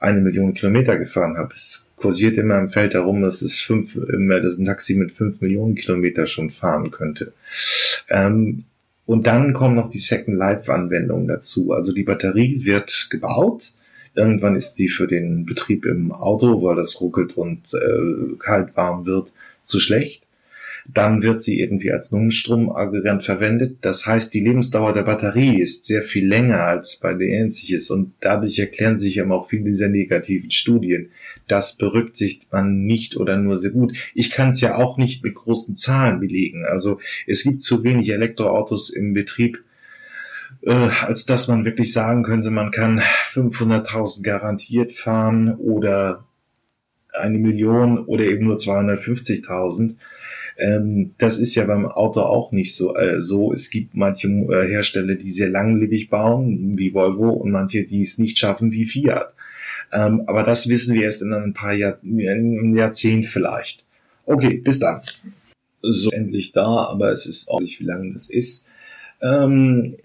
eine 0.00 0.20
Million 0.20 0.54
Kilometer 0.54 0.98
gefahren 0.98 1.38
habe. 1.38 1.54
Es 1.54 1.88
kursiert 1.96 2.36
immer 2.36 2.58
im 2.58 2.68
Feld 2.68 2.94
herum, 2.94 3.22
dass 3.22 3.40
es 3.40 3.58
fünf, 3.58 3.94
dass 3.94 4.58
ein 4.58 4.64
Taxi 4.64 4.96
mit 4.96 5.12
fünf 5.12 5.40
Millionen 5.40 5.76
Kilometer 5.76 6.26
schon 6.26 6.50
fahren 6.50 6.90
könnte. 6.90 7.32
Ähm, 8.10 8.64
und 9.06 9.26
dann 9.26 9.52
kommen 9.52 9.76
noch 9.76 9.88
die 9.88 9.98
Second 9.98 10.36
Life 10.36 10.72
Anwendungen 10.72 11.28
dazu. 11.28 11.72
Also 11.72 11.92
die 11.92 12.04
Batterie 12.04 12.64
wird 12.64 13.08
gebaut. 13.10 13.74
Irgendwann 14.14 14.56
ist 14.56 14.76
sie 14.76 14.88
für 14.88 15.06
den 15.06 15.44
Betrieb 15.44 15.84
im 15.84 16.12
Auto, 16.12 16.62
weil 16.62 16.76
das 16.76 17.00
ruckelt 17.00 17.36
und 17.36 17.74
äh, 17.74 18.36
kalt 18.38 18.76
warm 18.76 19.06
wird, 19.06 19.32
zu 19.62 19.80
schlecht 19.80 20.23
dann 20.86 21.22
wird 21.22 21.40
sie 21.40 21.60
irgendwie 21.60 21.92
als 21.92 22.10
Lungenstromaggregant 22.10 23.24
verwendet. 23.24 23.78
Das 23.80 24.06
heißt, 24.06 24.34
die 24.34 24.40
Lebensdauer 24.40 24.92
der 24.92 25.04
Batterie 25.04 25.60
ist 25.60 25.86
sehr 25.86 26.02
viel 26.02 26.26
länger 26.26 26.60
als 26.60 26.96
bei 26.96 27.14
der 27.14 27.28
ähnliches 27.28 27.90
und 27.90 28.12
dadurch 28.20 28.58
erklären 28.58 28.98
sich 28.98 29.18
eben 29.18 29.32
auch 29.32 29.48
viele 29.48 29.64
dieser 29.64 29.88
negativen 29.88 30.50
Studien. 30.50 31.10
Das 31.48 31.76
berücksichtigt 31.76 32.52
man 32.52 32.84
nicht 32.84 33.16
oder 33.16 33.36
nur 33.36 33.58
sehr 33.58 33.70
gut. 33.70 33.96
Ich 34.14 34.30
kann 34.30 34.50
es 34.50 34.60
ja 34.60 34.76
auch 34.76 34.98
nicht 34.98 35.24
mit 35.24 35.34
großen 35.34 35.76
Zahlen 35.76 36.20
belegen. 36.20 36.64
Also 36.66 37.00
es 37.26 37.42
gibt 37.44 37.62
zu 37.62 37.82
wenig 37.82 38.12
Elektroautos 38.12 38.90
im 38.90 39.14
Betrieb, 39.14 39.64
äh, 40.62 40.70
als 40.70 41.24
dass 41.24 41.48
man 41.48 41.64
wirklich 41.64 41.92
sagen 41.92 42.24
könnte, 42.24 42.50
man 42.50 42.70
kann 42.70 43.00
500.000 43.00 44.22
garantiert 44.22 44.92
fahren 44.92 45.54
oder 45.54 46.26
eine 47.12 47.38
Million 47.38 47.98
oder 48.04 48.24
eben 48.24 48.44
nur 48.44 48.56
250.000. 48.56 49.96
Ähm, 50.56 51.14
das 51.18 51.38
ist 51.38 51.54
ja 51.54 51.64
beim 51.64 51.86
Auto 51.86 52.20
auch 52.20 52.52
nicht 52.52 52.74
so. 52.76 52.94
Äh, 52.94 53.22
so. 53.22 53.52
Es 53.52 53.70
gibt 53.70 53.96
manche 53.96 54.28
äh, 54.28 54.68
Hersteller, 54.68 55.14
die 55.16 55.30
sehr 55.30 55.48
langlebig 55.48 56.10
bauen, 56.10 56.78
wie 56.78 56.94
Volvo, 56.94 57.30
und 57.30 57.50
manche, 57.50 57.84
die 57.84 58.02
es 58.02 58.18
nicht 58.18 58.38
schaffen, 58.38 58.70
wie 58.70 58.86
Fiat. 58.86 59.34
Ähm, 59.92 60.24
aber 60.26 60.42
das 60.42 60.68
wissen 60.68 60.94
wir 60.94 61.02
erst 61.02 61.22
in 61.22 61.32
ein 61.32 61.54
paar 61.54 61.74
Jahr, 61.74 61.98
in 62.02 63.24
vielleicht. 63.24 63.84
Okay, 64.26 64.56
bis 64.58 64.78
dann. 64.78 65.02
So 65.82 66.10
endlich 66.10 66.52
da, 66.52 66.88
aber 66.90 67.10
es 67.10 67.26
ist 67.26 67.48
auch 67.50 67.60
nicht, 67.60 67.78
wie 67.80 67.84
lange 67.84 68.12
das 68.12 68.30
ist. 68.30 68.66
Ähm, 69.20 69.96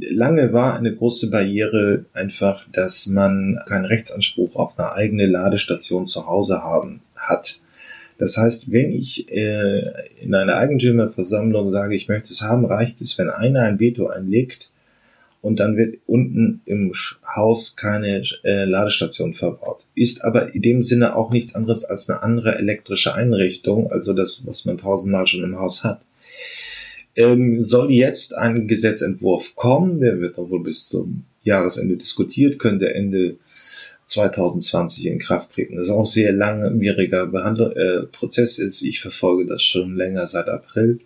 lange 0.00 0.52
war 0.52 0.76
eine 0.76 0.94
große 0.94 1.30
Barriere 1.30 2.06
einfach, 2.12 2.66
dass 2.72 3.06
man 3.06 3.58
keinen 3.66 3.84
Rechtsanspruch 3.84 4.56
auf 4.56 4.78
eine 4.78 4.92
eigene 4.92 5.26
Ladestation 5.26 6.06
zu 6.06 6.26
Hause 6.26 6.62
haben 6.62 7.00
hat. 7.14 7.60
Das 8.18 8.36
heißt, 8.36 8.72
wenn 8.72 8.92
ich 8.92 9.30
äh, 9.30 9.92
in 10.20 10.34
einer 10.34 10.56
Eigentümerversammlung 10.56 11.70
sage, 11.70 11.94
ich 11.94 12.08
möchte 12.08 12.32
es 12.32 12.42
haben, 12.42 12.64
reicht 12.64 13.00
es, 13.00 13.18
wenn 13.18 13.28
einer 13.28 13.62
ein 13.62 13.78
Veto 13.78 14.06
einlegt 14.06 14.70
und 15.42 15.60
dann 15.60 15.76
wird 15.76 15.98
unten 16.06 16.60
im 16.64 16.92
Haus 17.36 17.76
keine 17.76 18.22
äh, 18.42 18.64
Ladestation 18.64 19.34
verbaut. 19.34 19.86
Ist 19.94 20.24
aber 20.24 20.54
in 20.54 20.62
dem 20.62 20.82
Sinne 20.82 21.14
auch 21.14 21.30
nichts 21.30 21.54
anderes 21.54 21.84
als 21.84 22.08
eine 22.08 22.22
andere 22.22 22.56
elektrische 22.56 23.14
Einrichtung, 23.14 23.86
also 23.92 24.12
das, 24.12 24.42
was 24.46 24.64
man 24.64 24.78
tausendmal 24.78 25.26
schon 25.26 25.44
im 25.44 25.56
Haus 25.56 25.84
hat. 25.84 26.00
Ähm, 27.16 27.62
soll 27.62 27.92
jetzt 27.92 28.34
ein 28.34 28.66
Gesetzentwurf 28.66 29.54
kommen, 29.56 30.00
der 30.00 30.20
wird 30.20 30.36
noch 30.36 30.50
wohl 30.50 30.62
bis 30.62 30.88
zum 30.88 31.24
Jahresende 31.44 31.96
diskutiert, 31.96 32.58
könnte 32.58 32.94
Ende 32.94 33.36
2020 34.06 35.06
in 35.06 35.18
Kraft 35.18 35.50
treten. 35.50 35.76
Das 35.76 35.86
ist 35.86 35.90
auch 35.90 36.06
sehr 36.06 36.32
langwieriger 36.32 37.26
Behandlung, 37.26 37.72
äh, 37.72 38.02
Prozess 38.06 38.58
ist. 38.58 38.82
Ich 38.82 39.00
verfolge 39.00 39.46
das 39.46 39.62
schon 39.62 39.96
länger 39.96 40.26
seit 40.26 40.48
April. 40.48 41.00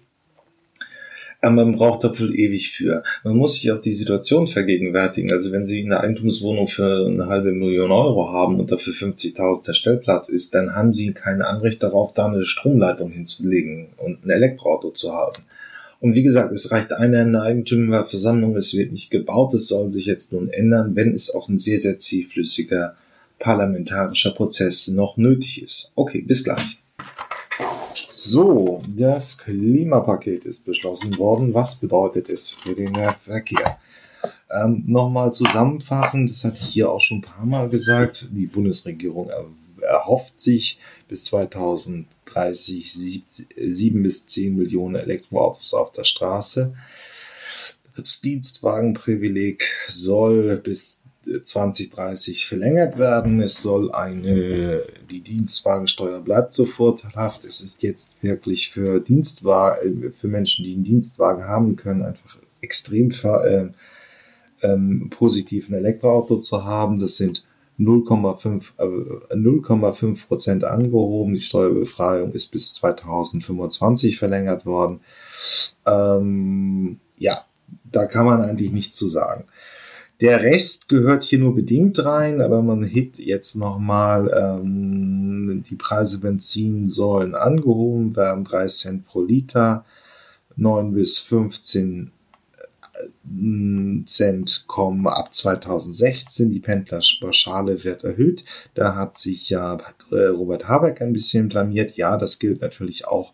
Aber 1.42 1.54
man 1.54 1.76
braucht 1.76 2.04
dafür 2.04 2.34
ewig 2.34 2.70
für. 2.70 3.02
Man 3.24 3.36
muss 3.36 3.54
sich 3.54 3.72
auch 3.72 3.78
die 3.78 3.94
Situation 3.94 4.46
vergegenwärtigen. 4.46 5.32
Also 5.32 5.52
wenn 5.52 5.64
Sie 5.64 5.82
eine 5.82 6.00
Eigentumswohnung 6.00 6.68
für 6.68 7.06
eine 7.06 7.26
halbe 7.26 7.52
Million 7.52 7.90
Euro 7.90 8.30
haben 8.30 8.60
und 8.60 8.70
dafür 8.70 8.92
50.000 8.92 9.66
der 9.66 9.72
Stellplatz 9.72 10.28
ist, 10.28 10.54
dann 10.54 10.74
haben 10.74 10.92
Sie 10.92 11.14
kein 11.14 11.40
Anrecht 11.40 11.82
darauf, 11.82 12.12
da 12.12 12.26
eine 12.26 12.44
Stromleitung 12.44 13.10
hinzulegen 13.10 13.88
und 13.96 14.24
ein 14.24 14.30
Elektroauto 14.30 14.90
zu 14.90 15.14
haben. 15.14 15.42
Und 16.00 16.14
wie 16.14 16.22
gesagt, 16.22 16.52
es 16.52 16.70
reicht 16.70 16.92
eine 16.92 17.22
in 17.22 17.32
der 17.32 17.42
Eigentümerversammlung, 17.42 18.56
es 18.56 18.74
wird 18.74 18.90
nicht 18.90 19.10
gebaut, 19.10 19.52
es 19.52 19.68
soll 19.68 19.90
sich 19.90 20.06
jetzt 20.06 20.32
nun 20.32 20.48
ändern, 20.48 20.96
wenn 20.96 21.10
es 21.10 21.34
auch 21.34 21.48
ein 21.48 21.58
sehr, 21.58 21.78
sehr 21.78 21.98
zielflüssiger 21.98 22.96
parlamentarischer 23.38 24.30
Prozess 24.30 24.88
noch 24.88 25.18
nötig 25.18 25.62
ist. 25.62 25.92
Okay, 25.94 26.22
bis 26.22 26.44
gleich. 26.44 26.80
So, 28.08 28.82
das 28.88 29.38
Klimapaket 29.38 30.44
ist 30.44 30.64
beschlossen 30.64 31.18
worden. 31.18 31.54
Was 31.54 31.76
bedeutet 31.76 32.28
es 32.28 32.50
für 32.50 32.74
den 32.74 32.94
Verkehr? 33.22 33.78
Ähm, 34.50 34.84
Nochmal 34.86 35.32
zusammenfassend, 35.32 36.28
das 36.30 36.44
hatte 36.44 36.58
ich 36.60 36.68
hier 36.68 36.90
auch 36.90 37.00
schon 37.00 37.18
ein 37.18 37.22
paar 37.22 37.46
Mal 37.46 37.68
gesagt, 37.68 38.26
die 38.30 38.46
Bundesregierung 38.46 39.30
erhofft 39.80 40.38
sich 40.38 40.78
bis 41.08 41.28
2030 42.32 42.92
sieben 42.92 44.02
bis 44.02 44.26
zehn 44.26 44.56
Millionen 44.56 44.96
Elektroautos 44.96 45.74
auf 45.74 45.92
der 45.92 46.04
Straße. 46.04 46.74
Das 47.96 48.20
Dienstwagenprivileg 48.20 49.64
soll 49.86 50.56
bis 50.56 51.02
2030 51.42 52.46
verlängert 52.46 52.98
werden. 52.98 53.40
Es 53.40 53.62
soll 53.62 53.92
eine, 53.92 54.84
die 55.10 55.20
Dienstwagensteuer 55.20 56.20
bleibt 56.20 56.52
so 56.52 56.66
vorteilhaft. 56.66 57.44
Es 57.44 57.60
ist 57.60 57.82
jetzt 57.82 58.08
wirklich 58.22 58.70
für 58.70 59.00
Dienstwagen, 59.00 60.12
für 60.12 60.28
Menschen, 60.28 60.64
die 60.64 60.74
einen 60.74 60.84
Dienstwagen 60.84 61.44
haben 61.44 61.76
können, 61.76 62.02
einfach 62.02 62.38
extrem 62.60 63.10
äh, 63.10 63.68
ähm, 64.62 65.10
positiv 65.10 65.68
ein 65.68 65.74
Elektroauto 65.74 66.38
zu 66.38 66.64
haben. 66.64 66.98
Das 66.98 67.16
sind 67.16 67.44
0,5 67.80 70.12
äh, 70.12 70.26
Prozent 70.26 70.64
angehoben. 70.64 71.34
Die 71.34 71.40
Steuerbefreiung 71.40 72.32
ist 72.32 72.48
bis 72.48 72.74
2025 72.74 74.18
verlängert 74.18 74.66
worden. 74.66 75.00
Ähm, 75.86 76.98
ja, 77.16 77.44
da 77.90 78.04
kann 78.06 78.26
man 78.26 78.42
eigentlich 78.42 78.72
nichts 78.72 78.96
zu 78.96 79.08
sagen. 79.08 79.44
Der 80.20 80.42
Rest 80.42 80.90
gehört 80.90 81.22
hier 81.22 81.38
nur 81.38 81.54
bedingt 81.54 82.04
rein, 82.04 82.42
aber 82.42 82.60
man 82.60 82.84
hebt 82.84 83.18
jetzt 83.18 83.56
nochmal, 83.56 84.30
ähm, 84.36 85.62
die 85.68 85.76
Preise 85.76 86.20
Benzin 86.20 86.86
sollen 86.86 87.34
angehoben 87.34 88.16
werden, 88.16 88.44
3 88.44 88.66
Cent 88.66 89.06
pro 89.06 89.22
Liter, 89.22 89.86
9 90.56 90.92
bis 90.92 91.18
15 91.18 92.10
Cent 94.04 94.64
kommen 94.66 95.06
ab 95.06 95.32
2016. 95.32 96.50
Die 96.50 96.60
Pendlerpauschale 96.60 97.84
wird 97.84 98.04
erhöht. 98.04 98.44
Da 98.74 98.94
hat 98.94 99.18
sich 99.18 99.50
ja 99.50 99.78
äh, 100.10 100.26
Robert 100.26 100.68
Habeck 100.68 101.00
ein 101.00 101.12
bisschen 101.12 101.48
blamiert. 101.48 101.96
Ja, 101.96 102.16
das 102.16 102.38
gilt 102.38 102.60
natürlich 102.60 103.06
auch 103.06 103.32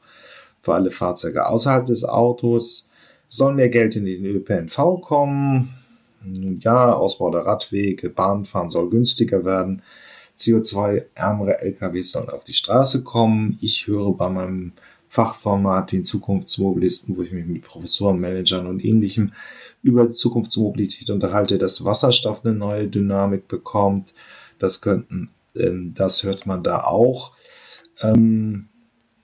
für 0.62 0.74
alle 0.74 0.90
Fahrzeuge 0.90 1.46
außerhalb 1.46 1.86
des 1.86 2.04
Autos. 2.04 2.88
Soll 3.28 3.54
mehr 3.54 3.68
Geld 3.68 3.96
in 3.96 4.04
den 4.04 4.24
ÖPNV 4.24 5.00
kommen? 5.00 5.74
Ja, 6.60 6.92
Ausbau 6.92 7.30
der 7.30 7.46
Radwege, 7.46 8.10
Bahnfahren 8.10 8.70
soll 8.70 8.90
günstiger 8.90 9.44
werden. 9.44 9.82
CO2-ärmere 10.38 11.60
LKWs 11.60 12.12
sollen 12.12 12.28
auf 12.28 12.44
die 12.44 12.54
Straße 12.54 13.04
kommen. 13.04 13.58
Ich 13.60 13.86
höre 13.86 14.12
bei 14.12 14.28
meinem 14.28 14.72
Fachformat, 15.08 15.92
den 15.92 16.04
Zukunftsmobilisten, 16.04 17.16
wo 17.16 17.22
ich 17.22 17.32
mich 17.32 17.46
mit 17.46 17.62
Professoren, 17.62 18.20
Managern 18.20 18.66
und 18.66 18.84
ähnlichem 18.84 19.32
über 19.82 20.08
Zukunftsmobilität 20.08 21.10
unterhalte, 21.10 21.58
dass 21.58 21.84
Wasserstoff 21.84 22.44
eine 22.44 22.54
neue 22.54 22.88
Dynamik 22.88 23.48
bekommt. 23.48 24.14
Das 24.58 24.80
könnten, 24.80 25.30
ähm, 25.56 25.94
das 25.94 26.24
hört 26.24 26.46
man 26.46 26.62
da 26.62 26.84
auch. 26.84 27.32
Ähm, 28.02 28.68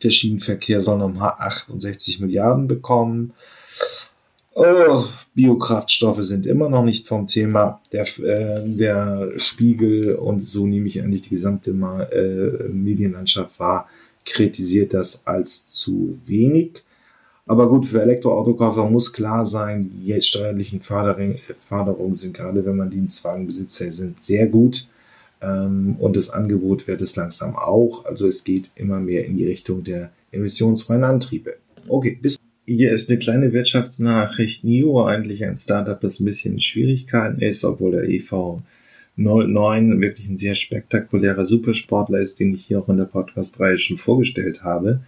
der 0.02 0.10
Schienenverkehr 0.10 0.82
soll 0.82 0.98
nochmal 0.98 1.34
68 1.38 2.20
Milliarden 2.20 2.68
bekommen. 2.68 3.32
Oh, 4.54 5.04
Biokraftstoffe 5.34 6.22
sind 6.22 6.44
immer 6.44 6.68
noch 6.68 6.84
nicht 6.84 7.08
vom 7.08 7.26
Thema. 7.26 7.80
Der, 7.92 8.02
äh, 8.02 8.68
der 8.68 9.32
Spiegel 9.36 10.14
und 10.14 10.42
so 10.42 10.66
nehme 10.66 10.88
ich 10.88 11.00
eigentlich 11.00 11.22
die 11.22 11.30
gesamte 11.30 11.70
äh, 11.70 12.68
Medienlandschaft 12.68 13.58
wahr, 13.58 13.88
kritisiert 14.24 14.94
das 14.94 15.26
als 15.26 15.68
zu 15.68 16.18
wenig. 16.26 16.82
Aber 17.46 17.68
gut, 17.68 17.86
für 17.86 18.00
Elektroautokäufer 18.00 18.88
muss 18.88 19.12
klar 19.12 19.46
sein, 19.46 19.90
die 20.04 20.20
steuerlichen 20.22 20.80
Förderungen, 20.80 21.40
sind 22.14 22.36
gerade, 22.36 22.64
wenn 22.64 22.76
man 22.76 22.90
Dienstwagenbesitzer 22.90 23.92
sind, 23.92 24.24
sehr 24.24 24.46
gut. 24.46 24.88
Ähm, 25.40 25.96
und 25.98 26.16
das 26.16 26.30
Angebot 26.30 26.86
wird 26.86 27.00
es 27.00 27.16
langsam 27.16 27.56
auch. 27.56 28.04
Also 28.04 28.26
es 28.26 28.44
geht 28.44 28.70
immer 28.76 29.00
mehr 29.00 29.26
in 29.26 29.36
die 29.36 29.46
Richtung 29.46 29.82
der 29.82 30.12
emissionsfreien 30.30 31.04
Antriebe. 31.04 31.56
Okay, 31.88 32.16
bis 32.20 32.36
hier 32.64 32.92
ist 32.92 33.10
eine 33.10 33.18
kleine 33.18 33.52
Wirtschaftsnachricht. 33.52 34.62
NIO, 34.62 35.04
eigentlich 35.04 35.44
ein 35.44 35.56
Startup, 35.56 36.00
das 36.00 36.20
ein 36.20 36.24
bisschen 36.24 36.54
in 36.54 36.60
Schwierigkeiten 36.60 37.42
ist, 37.42 37.64
obwohl 37.64 37.90
der 37.90 38.08
EV 38.08 38.62
09 39.16 40.00
wirklich 40.00 40.28
ein 40.28 40.38
sehr 40.38 40.54
spektakulärer 40.54 41.44
Supersportler 41.44 42.20
ist, 42.20 42.40
den 42.40 42.54
ich 42.54 42.64
hier 42.64 42.80
auch 42.80 42.88
in 42.88 42.96
der 42.96 43.04
Podcast-Reihe 43.04 43.78
schon 43.78 43.98
vorgestellt 43.98 44.62
habe. 44.62 45.02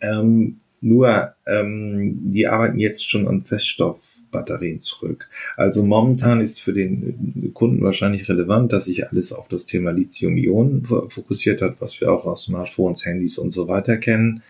Ähm, 0.00 0.60
nur, 0.80 1.34
ähm, 1.46 2.30
die 2.30 2.46
arbeiten 2.46 2.78
jetzt 2.78 3.10
schon 3.10 3.26
an 3.26 3.44
Feststoffbatterien 3.44 4.80
zurück. 4.80 5.28
Also 5.56 5.84
momentan 5.84 6.40
ist 6.40 6.60
für 6.60 6.72
den 6.72 7.50
Kunden 7.54 7.82
wahrscheinlich 7.82 8.28
relevant, 8.28 8.72
dass 8.72 8.84
sich 8.84 9.08
alles 9.08 9.32
auf 9.32 9.48
das 9.48 9.66
Thema 9.66 9.90
Lithium-Ionen 9.90 10.84
fokussiert 10.84 11.62
hat, 11.62 11.80
was 11.80 12.00
wir 12.00 12.12
auch 12.12 12.26
aus 12.26 12.44
Smartphones, 12.44 13.04
Handys 13.06 13.38
und 13.38 13.52
so 13.52 13.66
weiter 13.68 13.96
kennen. 13.96 14.42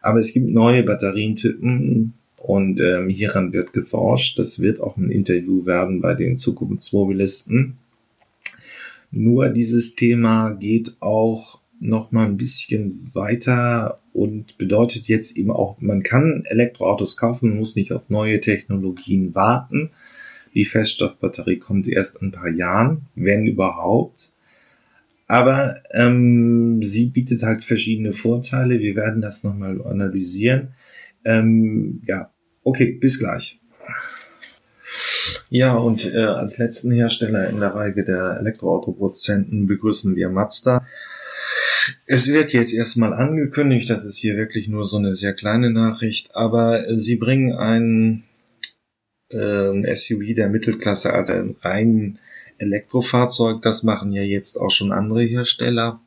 Aber 0.00 0.18
es 0.18 0.32
gibt 0.32 0.48
neue 0.48 0.82
Batterientypen 0.82 2.14
und 2.36 2.80
ähm, 2.80 3.08
hieran 3.08 3.52
wird 3.52 3.72
geforscht. 3.72 4.38
Das 4.38 4.60
wird 4.60 4.80
auch 4.80 4.96
ein 4.96 5.10
Interview 5.10 5.66
werden 5.66 6.00
bei 6.00 6.14
den 6.14 6.36
Zukunftsmobilisten. 6.36 7.78
Nur 9.10 9.48
dieses 9.48 9.94
Thema 9.94 10.50
geht 10.50 10.96
auch 11.00 11.60
noch 11.80 12.12
mal 12.12 12.26
ein 12.26 12.36
bisschen 12.36 13.10
weiter 13.14 14.00
und 14.12 14.58
bedeutet 14.58 15.08
jetzt 15.08 15.36
eben 15.36 15.50
auch, 15.50 15.80
man 15.80 16.02
kann 16.02 16.44
Elektroautos 16.46 17.16
kaufen, 17.16 17.56
muss 17.56 17.76
nicht 17.76 17.92
auf 17.92 18.08
neue 18.08 18.40
Technologien 18.40 19.34
warten. 19.34 19.90
Die 20.54 20.64
Feststoffbatterie 20.64 21.58
kommt 21.58 21.88
erst 21.88 22.22
in 22.22 22.28
ein 22.28 22.32
paar 22.32 22.50
Jahren, 22.50 23.06
wenn 23.16 23.44
überhaupt. 23.44 24.32
Aber 25.26 25.74
ähm, 25.92 26.82
sie 26.82 27.06
bietet 27.06 27.42
halt 27.42 27.64
verschiedene 27.64 28.12
Vorteile. 28.12 28.78
Wir 28.78 28.94
werden 28.94 29.20
das 29.20 29.42
nochmal 29.42 29.82
analysieren. 29.82 30.74
Ähm, 31.24 32.02
ja, 32.06 32.30
okay, 32.62 32.92
bis 32.92 33.18
gleich. 33.18 33.60
Ja, 35.56 35.76
und 35.76 36.12
äh, 36.12 36.18
als 36.18 36.58
letzten 36.58 36.90
Hersteller 36.90 37.48
in 37.48 37.60
der 37.60 37.76
Reihe 37.76 37.94
der 37.94 38.38
Elektroautoproduzenten 38.40 39.68
begrüßen 39.68 40.16
wir 40.16 40.28
Mazda. 40.28 40.84
Es 42.06 42.26
wird 42.26 42.52
jetzt 42.52 42.74
erstmal 42.74 43.14
angekündigt, 43.14 43.88
das 43.88 44.04
ist 44.04 44.16
hier 44.16 44.36
wirklich 44.36 44.66
nur 44.66 44.84
so 44.84 44.96
eine 44.96 45.14
sehr 45.14 45.32
kleine 45.32 45.70
Nachricht, 45.70 46.34
aber 46.34 46.88
äh, 46.88 46.98
sie 46.98 47.14
bringen 47.14 47.52
ein 47.52 48.24
äh, 49.30 49.94
SUV 49.94 50.34
der 50.34 50.48
Mittelklasse 50.48 51.12
als 51.12 51.30
ein 51.30 51.54
rein 51.60 52.18
Elektrofahrzeug. 52.58 53.62
Das 53.62 53.84
machen 53.84 54.12
ja 54.12 54.22
jetzt 54.22 54.56
auch 54.56 54.72
schon 54.72 54.90
andere 54.90 55.22
Hersteller. 55.22 56.00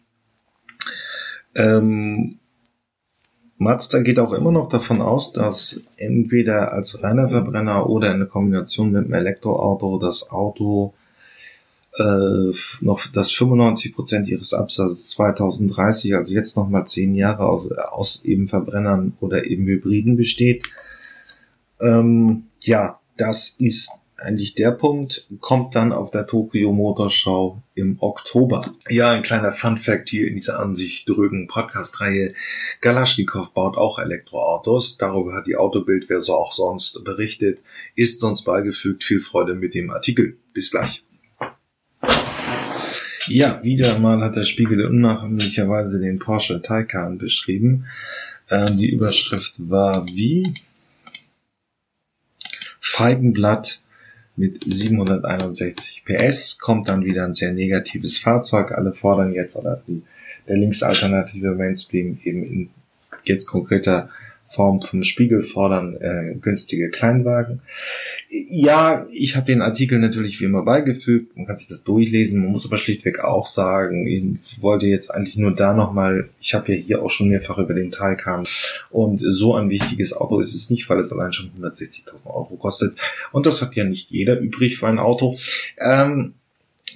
Ähm, 1.55 2.39
Mazda 3.57 4.01
geht 4.01 4.19
auch 4.19 4.33
immer 4.33 4.51
noch 4.51 4.69
davon 4.69 5.01
aus, 5.01 5.33
dass 5.33 5.81
entweder 5.97 6.73
als 6.73 7.01
reiner 7.01 7.29
Verbrenner 7.29 7.89
oder 7.89 8.13
in 8.13 8.29
Kombination 8.29 8.91
mit 8.91 9.05
einem 9.05 9.13
Elektroauto 9.13 9.97
das 9.97 10.29
Auto 10.29 10.93
äh, 11.97 12.53
noch 12.81 13.07
das 13.07 13.31
95 13.31 13.95
Prozent 13.95 14.27
ihres 14.27 14.53
Absatzes 14.53 15.09
2030, 15.09 16.15
also 16.15 16.33
jetzt 16.33 16.55
noch 16.55 16.69
mal 16.69 16.85
zehn 16.85 17.15
Jahre 17.15 17.47
aus, 17.47 17.71
aus 17.71 18.23
eben 18.23 18.47
Verbrennern 18.47 19.13
oder 19.19 19.45
eben 19.47 19.65
Hybriden 19.65 20.17
besteht. 20.17 20.67
Ähm, 21.81 22.43
ja, 22.61 22.99
das 23.17 23.55
ist 23.57 23.91
eigentlich 24.17 24.55
der 24.55 24.71
Punkt, 24.71 25.27
kommt 25.41 25.75
dann 25.75 25.91
auf 25.91 26.09
der 26.11 26.25
Tokyo 26.25 26.71
Motorshow 26.71 27.61
im 27.75 27.97
Oktober. 28.01 28.73
Ja, 28.89 29.11
ein 29.11 29.21
kleiner 29.21 29.51
Fun 29.51 29.77
Fact 29.77 30.09
hier 30.09 30.27
in 30.27 30.35
dieser 30.35 30.59
Ansicht 30.59 31.07
drögen 31.07 31.47
Podcast-Reihe. 31.47 32.33
Galaschnikow 32.81 33.51
baut 33.51 33.77
auch 33.77 33.99
Elektroautos. 33.99 34.97
Darüber 34.97 35.35
hat 35.35 35.45
die 35.45 35.55
Autobild, 35.55 36.09
wer 36.09 36.21
so 36.21 36.33
auch 36.33 36.51
sonst 36.51 37.03
berichtet, 37.03 37.59
ist 37.95 38.19
sonst 38.19 38.43
beigefügt. 38.43 39.03
Viel 39.03 39.19
Freude 39.19 39.53
mit 39.53 39.75
dem 39.75 39.91
Artikel. 39.91 40.37
Bis 40.53 40.71
gleich. 40.71 41.03
Ja, 43.27 43.61
wieder 43.61 43.99
mal 43.99 44.21
hat 44.21 44.35
der 44.35 44.43
Spiegel 44.43 44.85
unnachahmlicherweise 44.87 45.99
den 45.99 46.17
Porsche 46.17 46.61
Taycan 46.61 47.17
beschrieben. 47.17 47.85
Äh, 48.49 48.71
die 48.71 48.89
Überschrift 48.89 49.55
war 49.57 50.07
wie 50.07 50.53
Feigenblatt 52.79 53.81
mit 54.37 54.63
761 54.65 56.03
PS, 56.05 56.59
kommt 56.59 56.87
dann 56.87 57.03
wieder 57.03 57.25
ein 57.25 57.33
sehr 57.33 57.51
negatives 57.51 58.17
Fahrzeug. 58.17 58.71
Alle 58.71 58.93
fordern 58.93 59.33
jetzt, 59.33 59.57
oder 59.57 59.81
die, 59.87 60.03
der 60.47 60.57
linksalternative 60.57 61.55
Mainstream 61.55 62.19
eben 62.23 62.43
in 62.43 62.69
jetzt 63.23 63.47
konkreter 63.47 64.09
Form 64.47 64.81
vom 64.81 65.03
Spiegel 65.03 65.43
fordern 65.43 65.97
äh, 65.99 66.35
günstige 66.39 66.89
Kleinwagen. 66.89 67.61
Ja, 68.29 69.05
ich 69.11 69.35
habe 69.35 69.45
den 69.45 69.61
Artikel 69.61 69.99
natürlich 69.99 70.39
wie 70.39 70.45
immer 70.45 70.63
beigefügt, 70.63 71.35
man 71.35 71.45
kann 71.45 71.57
sich 71.57 71.67
das 71.67 71.83
durchlesen, 71.83 72.41
man 72.41 72.51
muss 72.51 72.65
aber 72.65 72.77
schlichtweg 72.77 73.23
auch 73.23 73.45
sagen, 73.45 74.07
ich 74.07 74.61
wollte 74.61 74.87
jetzt 74.87 75.13
eigentlich 75.13 75.35
nur 75.35 75.53
da 75.53 75.73
nochmal, 75.73 76.29
ich 76.39 76.53
habe 76.53 76.73
ja 76.73 76.81
hier 76.81 77.01
auch 77.03 77.09
schon 77.09 77.29
mehrfach 77.29 77.57
über 77.57 77.73
den 77.73 77.91
Taycan 77.91 78.45
und 78.89 79.17
so 79.19 79.55
ein 79.55 79.69
wichtiges 79.69 80.13
Auto 80.13 80.39
ist 80.39 80.55
es 80.55 80.69
nicht, 80.69 80.89
weil 80.89 80.99
es 80.99 81.11
allein 81.11 81.33
schon 81.33 81.51
160.000 81.59 82.25
Euro 82.25 82.55
kostet 82.55 82.97
und 83.31 83.45
das 83.45 83.61
hat 83.61 83.75
ja 83.75 83.83
nicht 83.83 84.11
jeder 84.11 84.39
übrig 84.39 84.77
für 84.77 84.87
ein 84.87 84.99
Auto. 84.99 85.37
Ähm, 85.77 86.33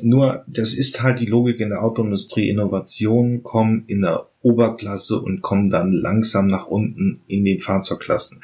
nur, 0.02 0.44
das 0.48 0.74
ist 0.74 1.04
halt 1.04 1.20
die 1.20 1.26
Logik 1.26 1.60
in 1.60 1.70
der 1.70 1.84
Autoindustrie. 1.84 2.50
Innovationen 2.50 3.44
kommen 3.44 3.84
in 3.88 4.02
der 4.02 4.26
Oberklasse 4.41 5.19
und 5.19 5.41
kommen 5.41 5.69
dann 5.69 5.91
langsam 5.91 6.47
nach 6.47 6.67
unten 6.67 7.21
in 7.27 7.45
den 7.45 7.60
Fahrzeugklassen. 7.60 8.41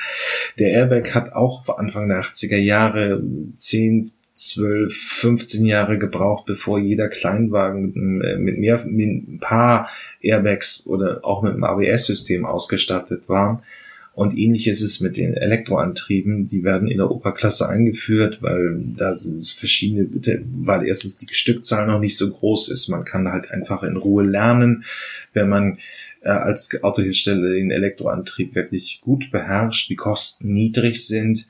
Der 0.59 0.71
Airbag 0.71 1.15
hat 1.15 1.33
auch 1.33 1.67
Anfang 1.77 2.09
der 2.09 2.21
80er 2.21 2.57
Jahre 2.57 3.21
10, 3.57 4.11
12, 4.31 4.95
15 4.95 5.65
Jahre 5.65 5.97
gebraucht, 5.97 6.45
bevor 6.45 6.77
jeder 6.77 7.09
Kleinwagen 7.09 7.93
mit, 7.93 8.39
mit 8.39 8.57
mehr, 8.59 8.85
mit 8.85 9.27
ein 9.27 9.39
paar 9.39 9.89
Airbags 10.21 10.85
oder 10.85 11.21
auch 11.23 11.41
mit 11.41 11.53
einem 11.53 11.63
ABS-System 11.63 12.45
ausgestattet 12.45 13.27
war. 13.27 13.63
Und 14.17 14.35
ähnlich 14.35 14.65
ist 14.65 14.81
es 14.81 14.99
mit 14.99 15.15
den 15.15 15.35
Elektroantrieben. 15.35 16.45
Die 16.45 16.63
werden 16.63 16.87
in 16.87 16.97
der 16.97 17.11
Oberklasse 17.11 17.69
eingeführt, 17.69 18.41
weil 18.41 18.81
da 18.97 19.13
sind 19.13 19.47
verschiedene, 19.47 20.09
weil 20.63 20.87
erstens 20.87 21.19
die 21.19 21.31
Stückzahl 21.31 21.85
noch 21.85 21.99
nicht 21.99 22.17
so 22.17 22.27
groß 22.27 22.69
ist. 22.69 22.87
Man 22.87 23.05
kann 23.05 23.31
halt 23.31 23.51
einfach 23.51 23.83
in 23.83 23.95
Ruhe 23.95 24.23
lernen, 24.23 24.85
wenn 25.33 25.47
man 25.49 25.77
äh, 26.23 26.29
als 26.29 26.81
Autohersteller 26.81 27.51
den 27.51 27.69
Elektroantrieb 27.69 28.55
wirklich 28.55 29.01
gut 29.01 29.29
beherrscht, 29.29 29.87
die 29.91 29.95
Kosten 29.95 30.51
niedrig 30.51 31.05
sind. 31.05 31.47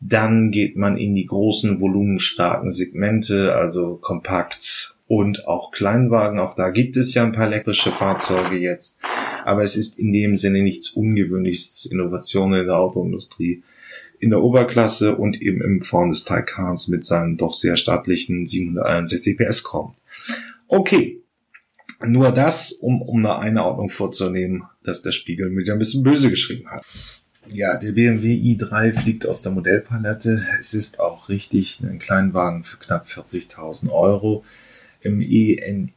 Dann 0.00 0.50
geht 0.50 0.76
man 0.76 0.96
in 0.96 1.14
die 1.14 1.26
großen 1.26 1.80
volumenstarken 1.80 2.72
Segmente, 2.72 3.54
also 3.54 3.94
kompakt 3.94 4.97
und 5.08 5.48
auch 5.48 5.72
Kleinwagen. 5.72 6.38
Auch 6.38 6.54
da 6.54 6.70
gibt 6.70 6.96
es 6.96 7.14
ja 7.14 7.24
ein 7.24 7.32
paar 7.32 7.46
elektrische 7.46 7.90
Fahrzeuge 7.90 8.56
jetzt. 8.56 8.98
Aber 9.44 9.62
es 9.62 9.76
ist 9.76 9.98
in 9.98 10.12
dem 10.12 10.36
Sinne 10.36 10.62
nichts 10.62 10.90
Ungewöhnliches, 10.90 11.86
Innovationen 11.86 12.60
in 12.60 12.66
der 12.66 12.78
Autoindustrie 12.78 13.62
in 14.20 14.30
der 14.30 14.42
Oberklasse 14.42 15.16
und 15.16 15.40
eben 15.40 15.62
in 15.62 15.80
Form 15.80 16.10
des 16.10 16.24
Taycans 16.24 16.88
mit 16.88 17.04
seinen 17.04 17.36
doch 17.36 17.54
sehr 17.54 17.76
stattlichen 17.76 18.46
761 18.46 19.36
PS 19.38 19.62
kommt. 19.62 19.96
Okay, 20.66 21.22
nur 22.04 22.32
das, 22.32 22.72
um, 22.72 23.00
um 23.00 23.24
eine 23.24 23.38
Einordnung 23.38 23.90
vorzunehmen, 23.90 24.64
dass 24.82 25.02
der 25.02 25.12
Spiegel 25.12 25.50
mit 25.50 25.70
ein 25.70 25.78
bisschen 25.78 26.02
böse 26.02 26.30
geschrieben 26.30 26.68
hat. 26.68 26.84
Ja, 27.50 27.78
der 27.78 27.92
BMW 27.92 28.34
i3 28.34 28.92
fliegt 28.92 29.26
aus 29.26 29.40
der 29.42 29.52
Modellpalette. 29.52 30.46
Es 30.58 30.74
ist 30.74 31.00
auch 31.00 31.28
richtig 31.28 31.80
ein 31.82 31.98
Kleinwagen 31.98 32.64
für 32.64 32.76
knapp 32.76 33.06
40.000 33.06 33.90
Euro 33.90 34.44
im 35.00 35.20
EN 35.20 35.92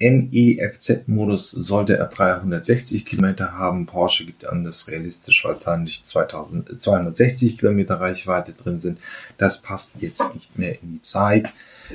NEFZ-Modus 0.00 1.50
sollte 1.50 1.98
er 1.98 2.06
360 2.06 3.04
Kilometer 3.04 3.58
haben. 3.58 3.86
Porsche 3.86 4.24
gibt 4.24 4.46
an, 4.46 4.62
dass 4.62 4.86
realistisch 4.86 5.44
wahrscheinlich 5.44 6.04
2000, 6.04 6.80
260 6.80 7.58
Kilometer 7.58 7.96
Reichweite 8.00 8.52
drin 8.52 8.78
sind. 8.78 8.98
Das 9.38 9.60
passt 9.60 9.96
jetzt 10.00 10.34
nicht 10.34 10.56
mehr 10.56 10.80
in 10.80 10.92
die 10.92 11.00
Zeit. 11.00 11.52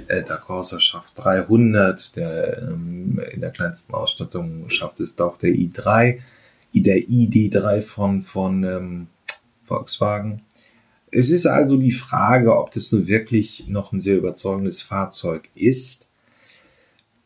Äh, 0.07 0.23
der 0.23 0.37
Corsa 0.37 0.81
schafft 0.81 1.13
300, 1.15 2.15
der, 2.17 2.63
ähm, 2.63 3.21
in 3.31 3.39
der 3.39 3.51
kleinsten 3.51 3.93
Ausstattung 3.93 4.69
schafft 4.69 4.99
es 4.99 5.15
doch 5.15 5.37
der 5.37 5.51
i3, 5.51 6.19
der 6.75 6.97
ID3 6.97 7.81
von, 7.81 8.23
von 8.23 8.63
ähm, 8.65 9.07
Volkswagen. 9.65 10.41
Es 11.15 11.30
ist 11.30 11.45
also 11.45 11.78
die 11.78 11.91
Frage, 11.91 12.58
ob 12.58 12.71
das 12.71 12.91
nun 12.91 13.08
wirklich 13.08 13.65
noch 13.67 13.91
ein 13.91 14.02
sehr 14.02 14.17
überzeugendes 14.17 14.82
Fahrzeug 14.82 15.47
ist. 15.54 16.08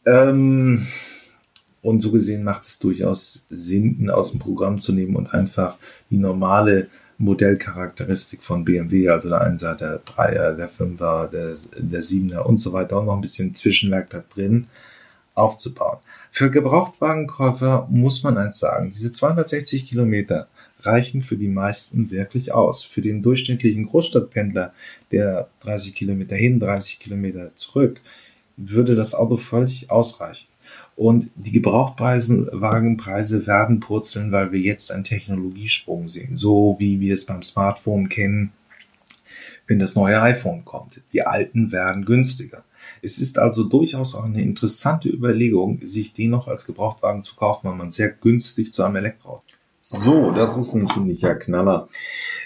Ähm, 0.05 0.85
und 1.81 2.01
so 2.01 2.11
gesehen 2.11 2.43
macht 2.43 2.63
es 2.63 2.79
durchaus 2.79 3.45
Sinn, 3.49 3.97
ihn 3.99 4.09
aus 4.09 4.31
dem 4.31 4.39
Programm 4.39 4.79
zu 4.79 4.91
nehmen 4.91 5.15
und 5.15 5.33
einfach 5.33 5.77
die 6.09 6.17
normale 6.17 6.89
Modellcharakteristik 7.17 8.43
von 8.43 8.65
BMW, 8.65 9.09
also 9.09 9.29
der 9.29 9.41
1er, 9.41 9.75
der 9.75 10.03
3er, 10.03 10.55
der 10.55 10.69
5er, 10.69 11.27
der, 11.29 11.55
der 11.77 12.03
7er 12.03 12.39
und 12.39 12.57
so 12.57 12.73
weiter, 12.73 12.97
auch 12.97 13.05
noch 13.05 13.15
ein 13.15 13.21
bisschen 13.21 13.53
Zwischenwerk 13.53 14.09
da 14.09 14.21
drin 14.33 14.67
aufzubauen. 15.33 15.99
Für 16.31 16.51
Gebrauchtwagenkäufer 16.51 17.87
muss 17.89 18.23
man 18.23 18.37
eins 18.37 18.59
sagen, 18.59 18.91
diese 18.91 19.11
260 19.11 19.85
Kilometer 19.87 20.47
reichen 20.81 21.21
für 21.21 21.37
die 21.37 21.47
meisten 21.47 22.11
wirklich 22.11 22.53
aus. 22.53 22.83
Für 22.83 23.01
den 23.01 23.23
durchschnittlichen 23.23 23.85
Großstadtpendler, 23.85 24.73
der 25.11 25.49
30 25.61 25.95
Kilometer 25.95 26.35
hin, 26.35 26.59
30 26.59 26.99
Kilometer 26.99 27.55
zurück, 27.55 28.01
würde 28.57 28.95
das 28.95 29.15
Auto 29.15 29.37
völlig 29.37 29.91
ausreichen. 29.91 30.47
Und 30.95 31.29
die 31.35 31.51
Gebrauchtwagenpreise 31.51 33.45
werden 33.47 33.79
purzeln, 33.79 34.31
weil 34.31 34.51
wir 34.51 34.59
jetzt 34.59 34.91
einen 34.91 35.03
Technologiesprung 35.03 36.09
sehen, 36.09 36.37
so 36.37 36.75
wie 36.79 36.99
wir 36.99 37.13
es 37.13 37.25
beim 37.25 37.43
Smartphone 37.43 38.09
kennen, 38.09 38.51
wenn 39.67 39.79
das 39.79 39.95
neue 39.95 40.21
iPhone 40.21 40.65
kommt. 40.65 41.01
Die 41.13 41.21
alten 41.21 41.71
werden 41.71 42.05
günstiger. 42.05 42.63
Es 43.01 43.19
ist 43.19 43.37
also 43.37 43.63
durchaus 43.63 44.15
auch 44.15 44.23
eine 44.23 44.41
interessante 44.41 45.09
Überlegung, 45.09 45.79
sich 45.81 46.13
den 46.13 46.31
noch 46.31 46.47
als 46.47 46.65
Gebrauchtwagen 46.65 47.21
zu 47.21 47.35
kaufen, 47.35 47.67
weil 47.67 47.75
man 47.75 47.91
sehr 47.91 48.09
günstig 48.09 48.73
zu 48.73 48.83
einem 48.83 48.95
Elektroauto. 48.95 49.56
So, 49.89 50.31
das 50.31 50.57
ist 50.57 50.73
ein 50.73 50.85
ziemlicher 50.85 51.33
Knaller. 51.35 51.87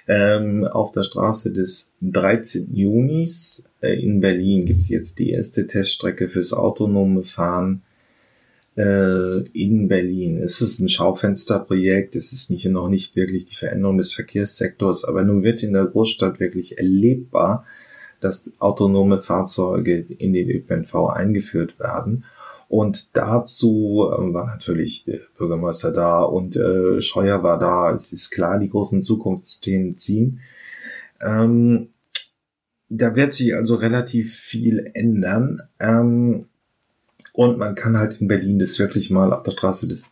Ähm, 0.07 0.63
auf 0.63 0.91
der 0.91 1.01
Straße 1.01 1.51
des 1.51 1.89
13. 2.03 2.75
Junis 2.75 3.63
äh, 3.81 3.99
in 3.99 4.19
Berlin 4.19 4.67
gibt 4.67 4.81
es 4.81 4.89
jetzt 4.89 5.17
die 5.17 5.31
erste 5.31 5.65
Teststrecke 5.65 6.29
fürs 6.29 6.53
autonome 6.53 7.23
Fahren 7.23 7.81
äh, 8.77 9.39
in 9.53 9.87
Berlin. 9.87 10.37
Es 10.37 10.61
ist 10.61 10.81
ein 10.81 10.89
Schaufensterprojekt, 10.89 12.15
es 12.15 12.31
ist 12.31 12.51
nicht, 12.51 12.65
noch 12.67 12.89
nicht 12.89 13.15
wirklich 13.15 13.45
die 13.45 13.55
Veränderung 13.55 13.97
des 13.97 14.13
Verkehrssektors, 14.13 15.03
aber 15.03 15.23
nun 15.23 15.41
wird 15.41 15.63
in 15.63 15.73
der 15.73 15.87
Großstadt 15.87 16.39
wirklich 16.39 16.77
erlebbar, 16.77 17.65
dass 18.19 18.53
autonome 18.59 19.19
Fahrzeuge 19.19 19.97
in 19.97 20.33
den 20.33 20.47
ÖPNV 20.47 21.07
eingeführt 21.07 21.79
werden. 21.79 22.23
Und 22.71 23.17
dazu 23.17 24.09
ähm, 24.17 24.33
war 24.33 24.45
natürlich 24.45 25.03
der 25.03 25.19
Bürgermeister 25.37 25.91
da 25.91 26.21
und 26.23 26.55
äh, 26.55 27.01
Scheuer 27.01 27.43
war 27.43 27.59
da. 27.59 27.91
Es 27.91 28.13
ist 28.13 28.31
klar, 28.31 28.59
die 28.59 28.69
großen 28.69 29.01
Zukunftsthemen 29.01 29.97
ziehen. 29.97 30.39
Ähm, 31.19 31.89
da 32.87 33.13
wird 33.17 33.33
sich 33.33 33.53
also 33.55 33.75
relativ 33.75 34.33
viel 34.33 34.89
ändern. 34.93 35.61
Ähm, 35.81 36.45
und 37.33 37.57
man 37.57 37.75
kann 37.75 37.97
halt 37.97 38.21
in 38.21 38.29
Berlin 38.29 38.57
das 38.57 38.79
wirklich 38.79 39.09
mal 39.09 39.33
auf 39.33 39.43
der 39.43 39.51
Straße 39.51 39.89
des, 39.89 40.05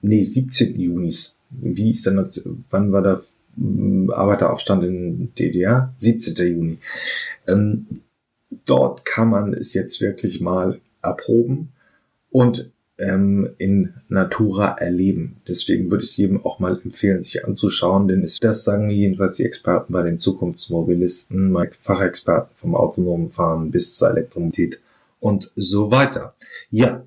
nee, 0.00 0.24
17. 0.24 0.80
Junis. 0.80 1.34
Wie 1.50 1.90
ist 1.90 2.06
denn 2.06 2.26
wann 2.70 2.92
war 2.92 3.02
der 3.02 3.22
hm, 3.58 4.10
Arbeiteraufstand 4.10 4.84
in 4.84 5.34
DDR? 5.34 5.92
17. 5.98 6.34
Juni. 6.46 6.78
Ähm, 7.46 8.00
dort 8.64 9.04
kann 9.04 9.28
man 9.28 9.52
es 9.52 9.74
jetzt 9.74 10.00
wirklich 10.00 10.40
mal 10.40 10.80
erproben 11.02 11.73
und 12.34 12.72
ähm, 12.98 13.54
in 13.58 13.94
Natura 14.08 14.76
erleben. 14.78 15.36
Deswegen 15.46 15.88
würde 15.88 16.02
ich 16.02 16.10
es 16.10 16.16
jedem 16.16 16.44
auch 16.44 16.58
mal 16.58 16.76
empfehlen, 16.82 17.22
sich 17.22 17.44
anzuschauen, 17.44 18.08
denn 18.08 18.24
ist, 18.24 18.42
das 18.42 18.64
sagen 18.64 18.90
jedenfalls 18.90 19.36
die 19.36 19.44
Experten 19.44 19.92
bei 19.92 20.02
den 20.02 20.18
Zukunftsmobilisten, 20.18 21.56
Fachexperten 21.80 22.56
vom 22.60 22.74
autonomen 22.74 23.30
Fahren 23.30 23.70
bis 23.70 23.94
zur 23.94 24.10
Elektromobilität 24.10 24.80
und 25.20 25.52
so 25.54 25.92
weiter. 25.92 26.34
Ja, 26.70 27.04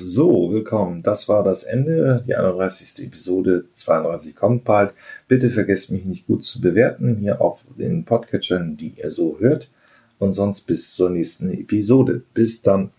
so, 0.00 0.52
willkommen. 0.52 1.04
Das 1.04 1.28
war 1.28 1.44
das 1.44 1.62
Ende, 1.62 2.24
die 2.26 2.34
31. 2.34 3.04
Episode 3.06 3.66
32 3.74 4.34
kommt 4.34 4.64
bald. 4.64 4.94
Bitte 5.28 5.48
vergesst 5.48 5.92
mich 5.92 6.04
nicht 6.04 6.26
gut 6.26 6.44
zu 6.44 6.60
bewerten 6.60 7.18
hier 7.20 7.40
auf 7.40 7.60
den 7.78 8.04
Podcatchern, 8.04 8.76
die 8.76 8.94
ihr 8.96 9.12
so 9.12 9.36
hört. 9.38 9.68
Und 10.18 10.34
sonst 10.34 10.62
bis 10.62 10.92
zur 10.94 11.10
nächsten 11.10 11.52
Episode. 11.52 12.22
Bis 12.34 12.62
dann. 12.62 12.90